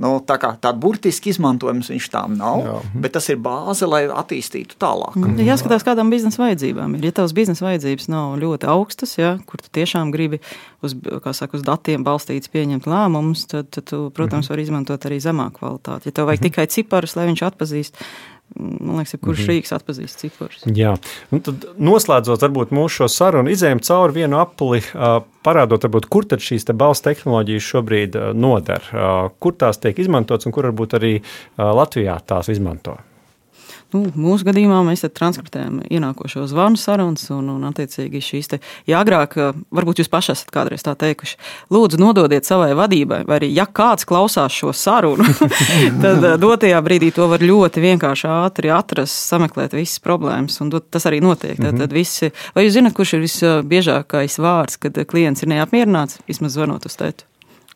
Nu, 0.04 0.20
tā 0.28 0.38
kā 0.42 0.54
tā 0.62 0.74
burtiski 0.76 1.30
izmantojums 1.30 1.90
viņš 1.94 2.10
tām 2.12 2.36
nav, 2.38 2.66
jā. 2.66 2.76
bet 3.06 3.16
tas 3.16 3.30
ir 3.30 3.40
bāze, 3.44 3.88
lai 3.88 4.04
attīstītu 4.08 4.76
tālāk. 4.80 5.16
Mm. 5.16 5.40
Jāskatās, 5.48 5.86
kādām 5.88 6.12
biznesa 6.14 6.44
vajadzībām 6.44 6.98
ir. 6.98 7.08
Ja 7.10 7.16
tavs 7.22 7.34
biznesa 7.34 7.66
vajadzības 7.66 8.10
nav 8.12 8.36
ļoti 8.44 8.70
augstas, 8.74 9.18
jā, 9.18 9.38
kur 9.48 9.64
tu 9.64 9.72
tiešām 9.72 10.12
gribi 10.12 10.42
uz, 10.84 10.96
saka, 11.32 11.58
uz 11.58 11.64
datiem 11.64 12.04
balstīts 12.04 12.52
pieņemt 12.52 12.88
lēmumus, 12.90 13.48
tad, 13.52 13.72
tad 13.74 13.88
tu, 13.90 14.04
protams, 14.16 14.52
var 14.52 14.60
izmantot 14.60 15.08
arī 15.08 15.20
zemāku 15.24 15.62
kvalitāti. 15.62 16.10
Ja 16.10 16.20
tev 16.20 16.30
vajag 16.30 16.44
mhm. 16.44 16.52
tikai 16.52 16.68
ciparus, 16.68 17.16
lai 17.16 17.30
viņš 17.32 17.46
atpazīst, 17.50 18.04
man 18.60 18.98
liekas, 18.98 19.16
kurš 19.22 19.40
mm 19.40 19.46
-hmm. 19.46 19.52
rīks 19.52 19.74
atpazīst 19.76 20.20
ciparus. 20.24 20.66
Jā, 20.66 20.96
un 21.32 21.42
tad 21.42 21.66
noslēdzot 21.78 22.42
varbūt 22.46 22.76
mūsu 22.76 23.04
šo 23.04 23.08
sarunu, 23.08 23.50
izējām 23.50 23.82
cauri 23.82 24.14
vienu 24.14 24.40
apli, 24.40 24.82
parādot, 25.44 25.84
varbūt, 25.84 26.10
kur 26.10 26.26
tad 26.26 26.40
šīs 26.40 26.66
te 26.66 26.74
balss 26.74 27.02
tehnoloģijas 27.02 27.64
šobrīd 27.64 28.20
noder, 28.34 28.82
kur 29.40 29.54
tās 29.54 29.78
tiek 29.78 30.00
izmantotas 30.00 30.46
un 30.46 30.52
kur 30.52 30.70
varbūt 30.70 30.94
arī 31.00 31.22
Latvijā 31.58 32.20
tās 32.26 32.50
izmanto. 32.50 32.98
Nu, 33.94 34.08
mūsu 34.18 34.48
gadījumā 34.48 34.80
mēs 34.88 35.06
transkriptējam 35.14 35.82
ienākošo 35.94 36.48
zvanu 36.50 36.80
sarunas, 36.80 37.28
un, 37.34 37.52
un 37.54 37.68
attiecīgi 37.70 38.22
šīs 38.24 38.52
te, 38.52 38.60
ja 38.90 39.02
agrāk, 39.04 39.36
varbūt 39.74 40.02
jūs 40.02 40.12
paši 40.12 40.34
esat 40.34 40.54
kādreiz 40.54 40.86
tā 40.86 40.96
teikuši, 41.00 41.38
lūdzu, 41.74 42.00
nododiet 42.02 42.48
savai 42.48 42.72
vadībai, 42.78 43.22
vai 43.30 43.40
arī, 43.40 43.52
ja 43.54 43.68
kāds 43.70 44.08
klausās 44.10 44.56
šo 44.56 44.74
sarunu, 44.78 45.28
tad 46.04 46.26
dotajā 46.42 46.80
brīdī 46.86 47.12
to 47.16 47.28
var 47.32 47.44
ļoti 47.44 47.84
vienkārši 47.84 48.30
ātri 48.34 48.74
atrast, 48.74 49.20
sameklēt 49.30 49.76
visas 49.78 50.02
problēmas, 50.04 50.60
un 50.64 50.74
tas 50.74 51.10
arī 51.10 51.22
notiek. 51.24 51.60
Tad, 51.60 51.78
tad 51.80 51.94
visi, 51.94 52.32
vai 52.56 52.66
jūs 52.66 52.78
zinat, 52.80 52.96
kurš 52.98 53.18
ir 53.18 53.28
visbiežākais 53.28 54.40
vārds, 54.42 54.82
kad 54.82 54.98
klients 55.10 55.46
ir 55.46 55.54
neapmierināts, 55.54 56.24
vismaz 56.30 56.58
zvanot 56.58 56.90
uz 56.90 56.98
tētu? 57.00 57.30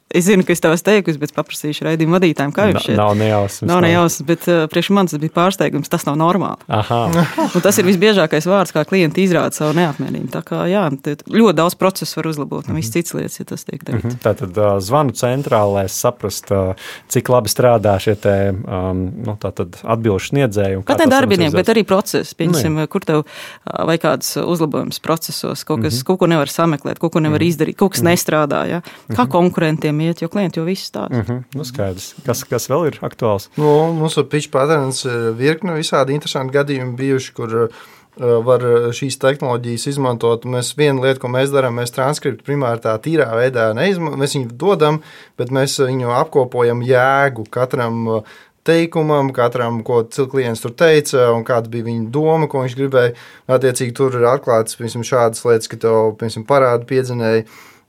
Es 0.07 0.23
zinu, 0.23 0.45
ka 0.47 0.53
es 0.55 0.61
esmu 0.63 0.85
teikusi, 0.87 1.19
bet 1.19 1.33
paprasīšu 1.35 1.83
raidījumu 1.83 2.15
vadītājiem, 2.15 2.51
kā 2.55 2.69
jums 2.69 2.85
šķiet. 2.85 2.95
Nav 2.95 3.17
nejausmas. 3.19 3.67
Nav 3.67 3.81
nejausmas, 3.83 4.23
bet 4.29 4.45
uh, 4.47 4.61
priekš 4.71 4.89
manis 4.95 5.11
tas 5.11 5.19
bija 5.19 5.33
pārsteigums. 5.35 5.91
Tas 5.91 6.05
nav 6.07 6.15
normāli. 6.21 6.63
Tas 7.65 7.79
ir 7.81 7.87
visbiežākais 7.89 8.47
vārds, 8.47 8.71
kā 8.71 8.85
klienti 8.87 9.25
izrāda 9.27 9.51
savu 9.51 9.75
neapmierinātību. 9.75 10.31
Tā 10.31 10.41
kā 10.47 10.61
jā, 10.71 10.85
ļoti 11.27 11.57
daudz 11.59 11.75
procesu 11.75 12.21
var 12.21 12.29
uzlabot, 12.31 12.63
un 12.63 12.71
mm 12.71 12.77
-hmm. 12.77 12.79
viss 12.79 12.93
cits 12.95 13.13
lietas, 13.17 13.39
ja 13.39 13.45
tas 13.51 13.67
tiek 13.67 13.83
darīts. 13.83 14.03
Mm 14.05 14.09
-hmm. 14.09 14.23
Tātad 14.23 14.57
uh, 14.57 14.79
zvanu 14.79 15.11
centrālē 15.11 15.87
saprast, 15.87 16.51
uh, 16.51 16.73
cik 17.07 17.29
labi 17.29 17.49
strādā 17.49 17.99
šie 17.99 18.15
te, 18.15 18.53
um, 18.63 19.11
nu, 19.25 19.37
atbilžu 19.83 20.27
sniedzēji. 20.27 20.83
Pat 20.83 20.99
ne 20.99 21.05
darbinieki, 21.11 21.55
bet 21.55 21.67
arī 21.67 21.83
procesi. 21.83 22.35
Pieņemsim, 22.35 22.79
nu, 22.79 22.87
kur 22.87 23.03
tev 23.03 23.17
uh, 23.17 23.85
vai 23.85 23.97
kāds 23.97 24.37
uzlabojums 24.39 24.99
procesos, 24.99 25.63
kaut, 25.63 25.81
kas, 25.81 25.93
mm 25.93 25.97
-hmm. 25.99 26.03
kaut 26.03 26.19
ko 26.19 26.27
nevar 26.27 26.47
sameklēt, 26.47 26.99
kaut 26.99 27.11
ko 27.11 27.19
nevar 27.19 27.41
mm 27.41 27.43
-hmm. 27.43 27.49
izdarīt, 27.49 27.75
kaut 27.75 27.91
kas 27.91 28.01
mm 28.01 28.07
-hmm. 28.07 28.11
nestrādā. 28.11 28.65
Ja? 28.69 28.81
Kā 28.81 29.07
mm 29.07 29.15
-hmm. 29.15 29.31
konkurentiem 29.31 29.96
klientiem 29.97 30.01
iet, 30.05 30.21
jo 30.21 30.29
klienti 30.29 30.59
jau 30.59 30.65
viss 30.65 30.87
stāsta. 30.87 31.13
Mm 31.13 31.25
-hmm. 31.25 31.43
nu, 31.55 31.63
skaidrs. 31.63 32.15
Kas, 32.25 32.43
kas 32.43 32.69
vēl 32.69 32.87
ir 32.87 32.99
aktuāls? 33.01 33.49
Nu, 33.57 33.93
mums 33.93 34.17
ar 34.17 34.25
pitch 34.25 34.49
patterns 34.51 35.05
ir 35.05 35.33
virkne 35.37 35.73
visādi 35.73 36.13
interesanti 36.13 36.53
gadījumi 36.53 36.95
bijuši, 36.95 37.33
kur 37.33 37.53
uh, 37.53 37.69
var 38.17 38.61
šīs 38.91 39.19
tehnoloģijas 39.19 39.87
izmantot. 39.87 40.45
Mēs 40.45 40.75
viena 40.77 41.01
lieta, 41.01 41.19
ko 41.19 41.27
mēs 41.27 41.51
darām, 41.51 41.75
mēs 41.75 41.91
transkriptu 41.91 42.43
primāri 42.43 42.81
tā 42.81 42.97
tīrā 42.97 43.29
veidā 43.35 43.73
neizmantojam. 43.73 44.19
Mēs 44.19 44.35
viņu 44.35 44.57
dodam, 44.57 45.01
bet 45.37 45.51
mēs 45.51 45.79
viņu 45.79 46.11
apkopojam 46.11 46.81
jēgu 46.81 47.45
katram 47.49 48.23
teikumam, 48.67 49.31
katram, 49.31 49.83
ko 49.83 50.03
klients 50.31 50.61
tur 50.61 50.71
teica, 50.71 51.31
un 51.31 51.45
kāda 51.47 51.69
bija 51.69 51.85
viņa 51.85 52.09
doma, 52.11 52.47
ko 52.47 52.65
viņš 52.65 52.75
gribēja. 52.75 53.13
Attiecīgi, 53.47 53.93
tur 53.95 54.11
ir 54.19 54.25
atklāts 54.27 54.75
piemēram, 54.75 55.03
šādas 55.03 55.45
lietas, 55.45 55.67
ka 55.67 55.77
tev 55.77 56.17
piemēram, 56.19 56.43
parāda 56.43 56.85
piedzinēji 56.85 57.45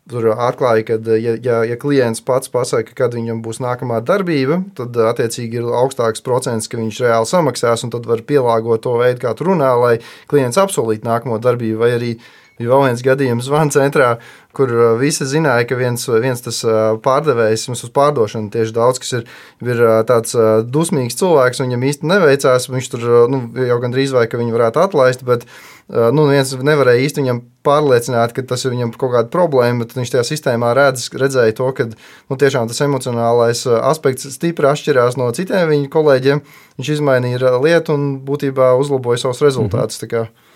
Tur 0.08 0.30
atklāja, 0.32 0.84
ka, 0.88 0.96
ja, 1.20 1.34
ja, 1.44 1.58
ja 1.68 1.76
klients 1.80 2.22
pats 2.24 2.48
pasaka, 2.48 2.94
kad 2.96 3.12
viņam 3.12 3.42
būs 3.44 3.60
nākamā 3.60 3.98
darbība, 4.08 4.62
tad 4.78 4.96
attiecīgi 5.10 5.60
ir 5.60 5.68
augstāks 5.82 6.24
procents, 6.24 6.70
ka 6.70 6.80
viņš 6.80 7.00
reāli 7.04 7.28
samaksās, 7.28 7.84
un 7.84 7.92
tad 7.92 8.08
var 8.08 8.24
pielāgot 8.24 8.86
to 8.86 8.94
veidu, 9.00 9.20
kā 9.26 9.34
tu 9.36 9.50
runā, 9.50 9.74
lai 9.76 9.94
klients 10.30 10.60
apsolītu 10.60 11.04
nākamo 11.04 11.36
darbību. 11.44 11.80
Vai 11.82 11.90
arī 11.98 12.12
bija 12.58 12.72
vēl 12.72 12.84
viens 12.88 13.04
gadījums 13.06 13.48
zvanu 13.48 13.74
centrā, 13.74 14.16
kur 14.58 14.72
uh, 14.72 14.84
visi 14.98 15.26
zināja, 15.28 15.66
ka 15.68 15.78
viens, 15.78 16.04
viens 16.22 16.42
tas 16.42 16.60
uh, 16.66 16.96
pārdevējs 17.04 17.68
mums 17.70 17.84
uz 17.86 17.92
pārdošanu 17.94 18.50
tieši 18.54 18.74
daudz, 18.74 19.00
kas 19.02 19.18
ir, 19.20 19.26
ir 19.62 19.82
uh, 19.84 19.98
tāds 20.08 20.34
dusmīgs 20.74 21.18
cilvēks, 21.20 21.60
un 21.62 21.68
viņam 21.68 21.86
īsti 21.90 22.10
neveicās, 22.10 22.70
viņš 22.72 22.88
tur 22.94 23.06
nu, 23.30 23.42
jau 23.68 23.78
gandrīz 23.82 24.14
vai 24.16 24.26
ka 24.30 24.40
viņu 24.40 24.56
varētu 24.56 24.82
atlaist, 24.82 25.22
bet 25.28 25.46
nu, 25.88 26.26
viens 26.28 26.50
nevarēja 26.52 27.04
īsti 27.06 27.22
viņam 27.22 27.38
pārliecināt, 27.64 28.34
ka 28.36 28.42
tas 28.50 28.64
ir 28.66 28.74
viņam 28.74 28.90
kaut 28.98 29.14
kāda 29.14 29.30
problēma, 29.32 29.84
bet 29.84 29.94
viņš 29.96 30.12
tajā 30.12 30.24
sistēmā 30.28 30.74
redz, 30.76 31.06
redzēja 31.16 31.56
to, 31.56 31.70
ka 31.76 31.88
nu, 31.88 32.36
tiešām 32.40 32.68
tas 32.68 32.82
emocionālais 32.84 33.64
aspekts 33.78 34.28
stipri 34.34 34.68
atšķirās 34.68 35.16
no 35.20 35.30
citiem 35.36 35.70
viņa 35.70 35.88
kolēģiem. 35.92 36.44
Viņš 36.78 36.92
izmainīja 36.98 37.56
lietu 37.62 37.96
un 37.96 38.10
būtībā 38.26 38.74
uzlaboja 38.80 39.24
savus 39.24 39.42
rezultātus. 39.46 40.02
Mm 40.02 40.12
-hmm. 40.12 40.47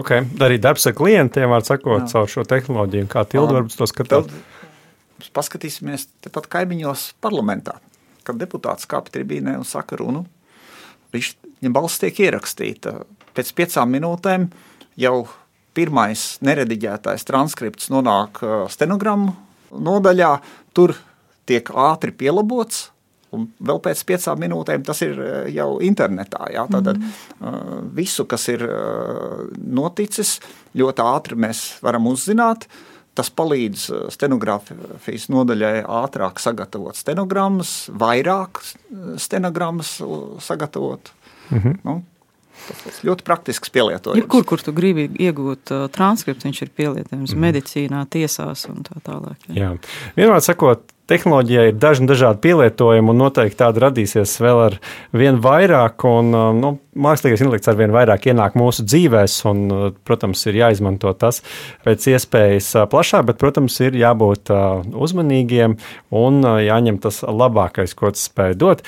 Okay. 0.00 0.24
Arī 0.40 0.56
darbs 0.62 0.86
ar 0.88 0.94
klientiem, 0.96 1.50
var 1.52 1.64
sakot, 1.66 2.06
caur 2.08 2.30
šo 2.30 2.46
tehnoloģiju. 2.48 3.08
Kā 3.12 3.26
Tilda 3.28 3.58
varbūt 3.58 3.76
to 3.76 3.88
skatās? 3.90 4.30
Paskatīsimies 5.36 6.06
tepat 6.24 6.48
kaimiņos 6.52 7.12
parlamentā, 7.22 7.76
kad 8.26 8.40
deputāts 8.40 8.88
kāpj 8.90 9.12
tribīnē 9.18 9.58
un 9.60 9.68
saka 9.68 9.98
runu. 10.00 10.24
Viņa 11.12 11.72
balss 11.74 12.00
tiek 12.00 12.16
ierakstīta 12.24 13.02
pēc 13.36 13.52
piecām 13.56 13.92
minūtēm 13.92 14.48
jau 15.00 15.16
pirmais 15.76 16.24
nerediģētais 16.44 17.24
transkripts 17.28 17.92
nonāk 17.92 18.40
stenogrammu 18.72 19.36
nodaļā, 19.72 20.32
tur 20.76 20.96
tiek 21.48 21.68
ātri 21.68 22.12
pielabots. 22.16 22.91
Un 23.32 23.48
vēl 23.64 23.80
pēc 23.84 24.04
piecām 24.08 24.40
minūtēm 24.44 24.84
tas 24.86 25.02
ir 25.04 25.18
uh, 25.18 25.32
jau 25.52 25.68
internetā. 25.84 26.46
Jā, 26.52 26.66
tātad 26.70 26.98
mm 26.98 27.10
-hmm. 27.40 27.90
visu, 27.96 28.24
kas 28.24 28.48
ir 28.48 28.64
noticis, 29.56 30.40
ļoti 30.74 31.02
ātri 31.02 31.36
mēs 31.36 31.78
varam 31.82 32.06
uzzināt. 32.06 32.68
Tas 33.14 33.28
palīdz 33.30 33.90
stenogrāfijas 34.08 35.28
nodaļai 35.28 35.82
ātrāk 35.84 36.40
sagatavot 36.40 36.96
stenogrammas, 36.96 37.90
vairāk 37.92 38.62
stenogrammas 39.16 40.00
sagatavot. 40.40 41.12
Mm 41.50 41.58
-hmm. 41.58 41.76
nu, 41.84 42.02
Tas 42.68 43.00
ļoti 43.02 43.26
praktisks 43.26 43.72
pielietojums. 43.74 44.20
Jebkur, 44.20 44.44
kur 44.46 44.62
tu 44.62 44.74
gribi 44.76 45.08
iegūt 45.24 45.72
uh, 45.74 45.84
transkriptu, 45.92 46.46
viņš 46.46 46.60
ir 46.66 46.70
pielietojams 46.76 47.34
mm. 47.34 47.44
medicīnā, 47.46 48.02
tiesās 48.12 48.66
un 48.70 48.84
tā 48.86 49.00
tālāk. 49.06 49.48
Jā. 49.48 49.56
Jā. 49.56 49.70
Vienmēr 50.18 50.44
sakot, 50.44 50.91
tehnoloģijai 51.10 51.70
ir 51.70 51.78
dažni 51.80 52.08
dažādi 52.10 52.42
pielietojumi, 52.46 53.10
un 53.12 53.20
noteikti 53.24 53.58
tāda 53.62 53.86
radīsies 53.88 54.34
vēl 54.42 54.62
ar 54.68 54.78
vien 55.16 55.40
vairāk. 55.42 56.06
Un, 56.08 56.32
um, 56.36 56.60
nu, 56.62 56.72
mākslīgais 56.92 57.42
intelekts 57.42 57.70
ar 57.70 57.76
vien 57.78 57.92
vairāk 57.94 58.26
ienāk 58.28 58.56
mūsu 58.58 58.84
dzīvēs, 58.86 59.36
un, 59.48 59.60
uh, 59.72 59.84
protams, 60.06 60.42
ir 60.50 60.58
jāizmanto 60.60 61.12
tas 61.18 61.40
pēc 61.86 62.08
iespējas 62.12 62.70
uh, 62.76 62.86
plašāk, 62.90 63.26
bet, 63.30 63.40
protams, 63.40 63.78
ir 63.84 63.96
jābūt 63.98 64.52
uh, 64.52 64.82
uzmanīgiem 64.92 65.76
un 66.22 66.40
jāņem 66.42 66.98
tas 67.02 67.22
labākais, 67.24 67.94
ko 67.96 68.12
tas 68.12 68.26
spēj 68.28 68.56
dot. 68.60 68.82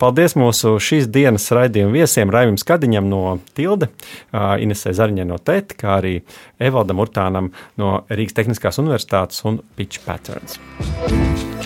Paldies 0.00 0.34
mūsu 0.38 0.74
šīs 0.82 1.08
dienas 1.12 1.46
raidījuma 1.54 1.92
viesiem, 1.94 2.32
Raivim 2.32 2.56
Skadiņam 2.60 3.08
no 3.10 3.22
Tilde, 3.56 3.90
Inesē 4.32 4.94
Zariņai 4.96 5.26
no 5.28 5.38
TET, 5.42 5.76
kā 5.78 5.98
arī 5.98 6.14
Evaldam 6.62 7.02
Urtānam 7.04 7.50
no 7.80 7.98
Rīgas 8.08 8.38
Tehniskās 8.38 8.80
Universitātes 8.82 9.44
un 9.48 9.60
Pitch 9.76 10.04
Patterns. 10.06 10.58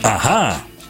Aha! 0.02 0.77